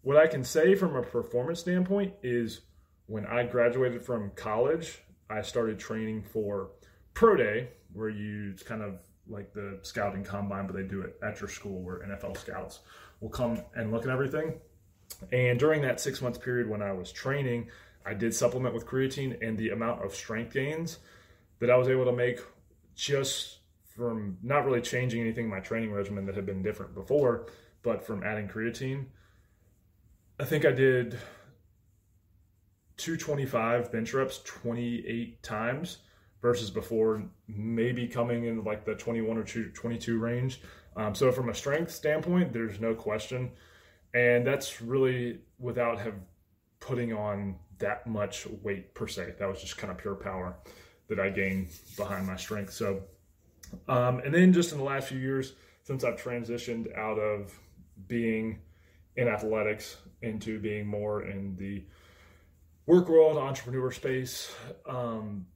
what 0.02 0.16
I 0.16 0.26
can 0.26 0.44
say 0.44 0.74
from 0.74 0.96
a 0.96 1.02
performance 1.02 1.60
standpoint 1.60 2.14
is 2.22 2.60
when 3.06 3.26
I 3.26 3.44
graduated 3.44 4.02
from 4.02 4.30
college, 4.34 4.98
I 5.28 5.42
started 5.42 5.78
training 5.78 6.22
for 6.22 6.70
Pro 7.14 7.36
Day, 7.36 7.68
where 7.92 8.08
you 8.08 8.50
it's 8.52 8.62
kind 8.62 8.82
of 8.82 9.00
like 9.28 9.52
the 9.52 9.78
scouting 9.82 10.24
combine, 10.24 10.66
but 10.66 10.76
they 10.76 10.82
do 10.82 11.00
it 11.02 11.16
at 11.22 11.40
your 11.40 11.48
school 11.48 11.82
where 11.82 11.98
NFL 11.98 12.36
scouts 12.36 12.80
will 13.20 13.28
come 13.28 13.60
and 13.74 13.90
look 13.90 14.04
at 14.04 14.10
everything. 14.10 14.54
And 15.32 15.58
during 15.58 15.82
that 15.82 16.00
six 16.00 16.20
month 16.20 16.42
period 16.42 16.68
when 16.68 16.82
I 16.82 16.92
was 16.92 17.12
training, 17.12 17.68
I 18.06 18.14
did 18.14 18.34
supplement 18.34 18.74
with 18.74 18.86
creatine 18.86 19.36
and 19.46 19.58
the 19.58 19.70
amount 19.70 20.04
of 20.04 20.14
strength 20.14 20.54
gains 20.54 20.98
that 21.58 21.70
I 21.70 21.76
was 21.76 21.88
able 21.88 22.04
to 22.04 22.12
make 22.12 22.40
just 22.94 23.58
from 23.96 24.38
not 24.42 24.64
really 24.64 24.80
changing 24.80 25.20
anything 25.20 25.46
in 25.46 25.50
my 25.50 25.60
training 25.60 25.92
regimen 25.92 26.26
that 26.26 26.34
had 26.34 26.46
been 26.46 26.62
different 26.62 26.94
before, 26.94 27.46
but 27.82 28.06
from 28.06 28.22
adding 28.22 28.46
creatine. 28.46 29.06
I 30.38 30.44
think 30.44 30.64
I 30.64 30.72
did 30.72 31.18
225 32.98 33.90
bench 33.90 34.14
reps 34.14 34.40
28 34.44 35.42
times 35.42 35.98
versus 36.42 36.70
before 36.70 37.24
maybe 37.48 38.06
coming 38.06 38.44
in 38.44 38.62
like 38.62 38.84
the 38.84 38.94
21 38.94 39.38
or 39.38 39.44
22 39.44 40.18
range. 40.18 40.60
Um, 40.96 41.14
so 41.14 41.32
from 41.32 41.48
a 41.48 41.54
strength 41.54 41.90
standpoint, 41.90 42.52
there's 42.52 42.80
no 42.80 42.94
question. 42.94 43.50
And 44.14 44.46
that's 44.46 44.80
really 44.80 45.40
without 45.58 45.98
have 45.98 46.14
putting 46.80 47.12
on 47.12 47.56
that 47.78 48.06
much 48.06 48.46
weight 48.62 48.94
per 48.94 49.06
se. 49.06 49.34
That 49.38 49.48
was 49.48 49.60
just 49.60 49.76
kind 49.76 49.90
of 49.90 49.98
pure 49.98 50.14
power 50.14 50.56
that 51.08 51.20
I 51.20 51.30
gained 51.30 51.68
behind 51.96 52.26
my 52.26 52.36
strength. 52.36 52.72
So 52.72 53.02
Um, 53.88 54.20
and 54.24 54.32
then 54.32 54.52
just 54.52 54.72
in 54.72 54.78
the 54.78 54.84
last 54.84 55.08
few 55.08 55.18
years, 55.18 55.54
since 55.82 56.04
I've 56.04 56.20
transitioned 56.22 56.96
out 56.96 57.18
of 57.18 57.52
being 58.06 58.60
in 59.16 59.28
athletics 59.28 59.96
into 60.22 60.60
being 60.60 60.86
more 60.86 61.24
in 61.24 61.56
the 61.56 61.84
work 62.86 63.08
world, 63.08 63.36
entrepreneur 63.38 63.90
space, 63.90 64.54
um, 64.86 65.46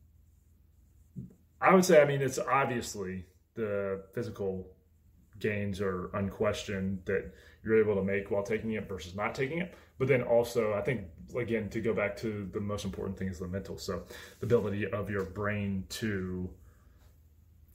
I 1.60 1.74
would 1.74 1.84
say, 1.84 2.00
I 2.00 2.04
mean, 2.04 2.22
it's 2.22 2.38
obviously 2.38 3.26
the 3.54 4.02
physical 4.14 4.72
gains 5.38 5.80
are 5.80 6.10
unquestioned 6.14 7.02
that 7.06 7.32
you're 7.62 7.80
able 7.80 7.94
to 7.94 8.02
make 8.02 8.30
while 8.30 8.42
taking 8.42 8.72
it 8.72 8.88
versus 8.88 9.14
not 9.14 9.34
taking 9.34 9.58
it. 9.58 9.74
But 10.00 10.08
then 10.08 10.22
also, 10.22 10.72
I 10.72 10.80
think, 10.80 11.02
again, 11.36 11.68
to 11.68 11.80
go 11.82 11.92
back 11.92 12.16
to 12.16 12.48
the 12.54 12.58
most 12.58 12.86
important 12.86 13.18
thing 13.18 13.28
is 13.28 13.38
the 13.38 13.46
mental. 13.46 13.76
So 13.76 14.04
the 14.40 14.46
ability 14.46 14.90
of 14.90 15.10
your 15.10 15.26
brain 15.26 15.84
to 15.90 16.48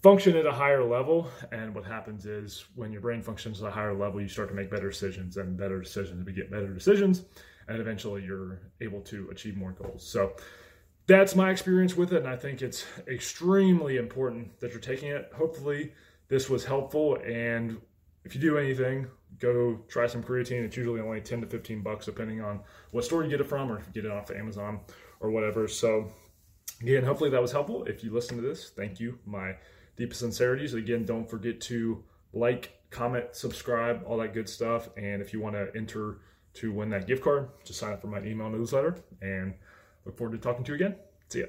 function 0.02 0.36
at 0.36 0.48
a 0.48 0.52
higher 0.52 0.84
level. 0.84 1.30
And 1.52 1.76
what 1.76 1.86
happens 1.86 2.26
is 2.26 2.66
when 2.74 2.92
your 2.92 3.02
brain 3.02 3.22
functions 3.22 3.62
at 3.62 3.68
a 3.68 3.72
higher 3.72 3.94
level, 3.94 4.20
you 4.20 4.28
start 4.28 4.50
to 4.50 4.56
make 4.56 4.72
better 4.72 4.90
decisions 4.90 5.38
and 5.38 5.56
better 5.56 5.80
decisions. 5.80 6.26
We 6.26 6.34
get 6.34 6.50
better 6.50 6.74
decisions, 6.74 7.26
and 7.68 7.80
eventually 7.80 8.24
you're 8.24 8.60
able 8.82 9.02
to 9.02 9.30
achieve 9.30 9.56
more 9.56 9.74
goals. 9.74 10.04
So 10.04 10.34
that's 11.06 11.36
my 11.36 11.52
experience 11.52 11.96
with 11.96 12.12
it. 12.12 12.18
And 12.18 12.28
I 12.28 12.38
think 12.38 12.64
it's 12.64 12.88
extremely 13.08 13.98
important 13.98 14.60
that 14.62 14.72
you're 14.72 14.80
taking 14.80 15.10
it. 15.10 15.32
Hopefully, 15.38 15.94
this 16.28 16.50
was 16.50 16.66
helpful. 16.66 17.20
And 17.24 17.78
if 18.26 18.36
you 18.36 18.42
do 18.42 18.58
anything, 18.58 19.08
go 19.40 19.80
try 19.88 20.08
some 20.08 20.24
creatine. 20.24 20.64
It's 20.64 20.76
usually 20.76 21.00
only 21.00 21.22
10 21.22 21.42
to 21.42 21.48
15 21.48 21.82
bucks, 21.82 22.06
depending 22.06 22.42
on 22.42 22.60
what 22.92 23.06
store 23.06 23.24
you 23.24 23.30
get 23.30 23.40
it 23.40 23.46
from 23.46 23.72
or 23.72 23.78
if 23.78 23.86
you 23.88 23.94
get 23.94 24.06
it 24.06 24.12
off 24.12 24.32
Amazon 24.32 24.80
or 25.20 25.30
whatever. 25.30 25.68
So, 25.68 26.12
again, 26.82 27.04
hopefully 27.04 27.30
that 27.30 27.42
was 27.42 27.52
helpful. 27.52 27.86
If 27.86 28.04
you 28.04 28.12
listen 28.12 28.36
to 28.38 28.44
this, 28.44 28.72
thank 28.76 29.00
you. 29.00 29.20
My 29.26 29.56
deepest 29.96 30.20
sincerities. 30.20 30.74
Again, 30.74 31.06
don't 31.06 31.30
forget 31.30 31.62
to 31.62 32.04
like, 32.34 32.74
comment, 32.90 33.28
subscribe, 33.34 34.04
all 34.06 34.18
that 34.18 34.34
good 34.34 34.50
stuff. 34.50 34.90
And 34.98 35.22
if 35.22 35.32
you 35.32 35.40
want 35.40 35.56
to 35.56 35.70
enter 35.76 36.20
to 36.56 36.72
win 36.72 36.90
that 36.90 37.08
gift 37.08 37.24
card, 37.24 37.50
just 37.64 37.80
sign 37.80 37.94
up 37.94 38.02
for 38.02 38.08
my 38.08 38.20
email 38.24 38.50
newsletter 38.50 38.98
and 39.22 39.54
look 40.06 40.18
forward 40.18 40.34
to 40.34 40.40
talking 40.40 40.64
to 40.66 40.72
you 40.72 40.76
again. 40.76 40.96
See 41.30 41.42
ya. 41.42 41.46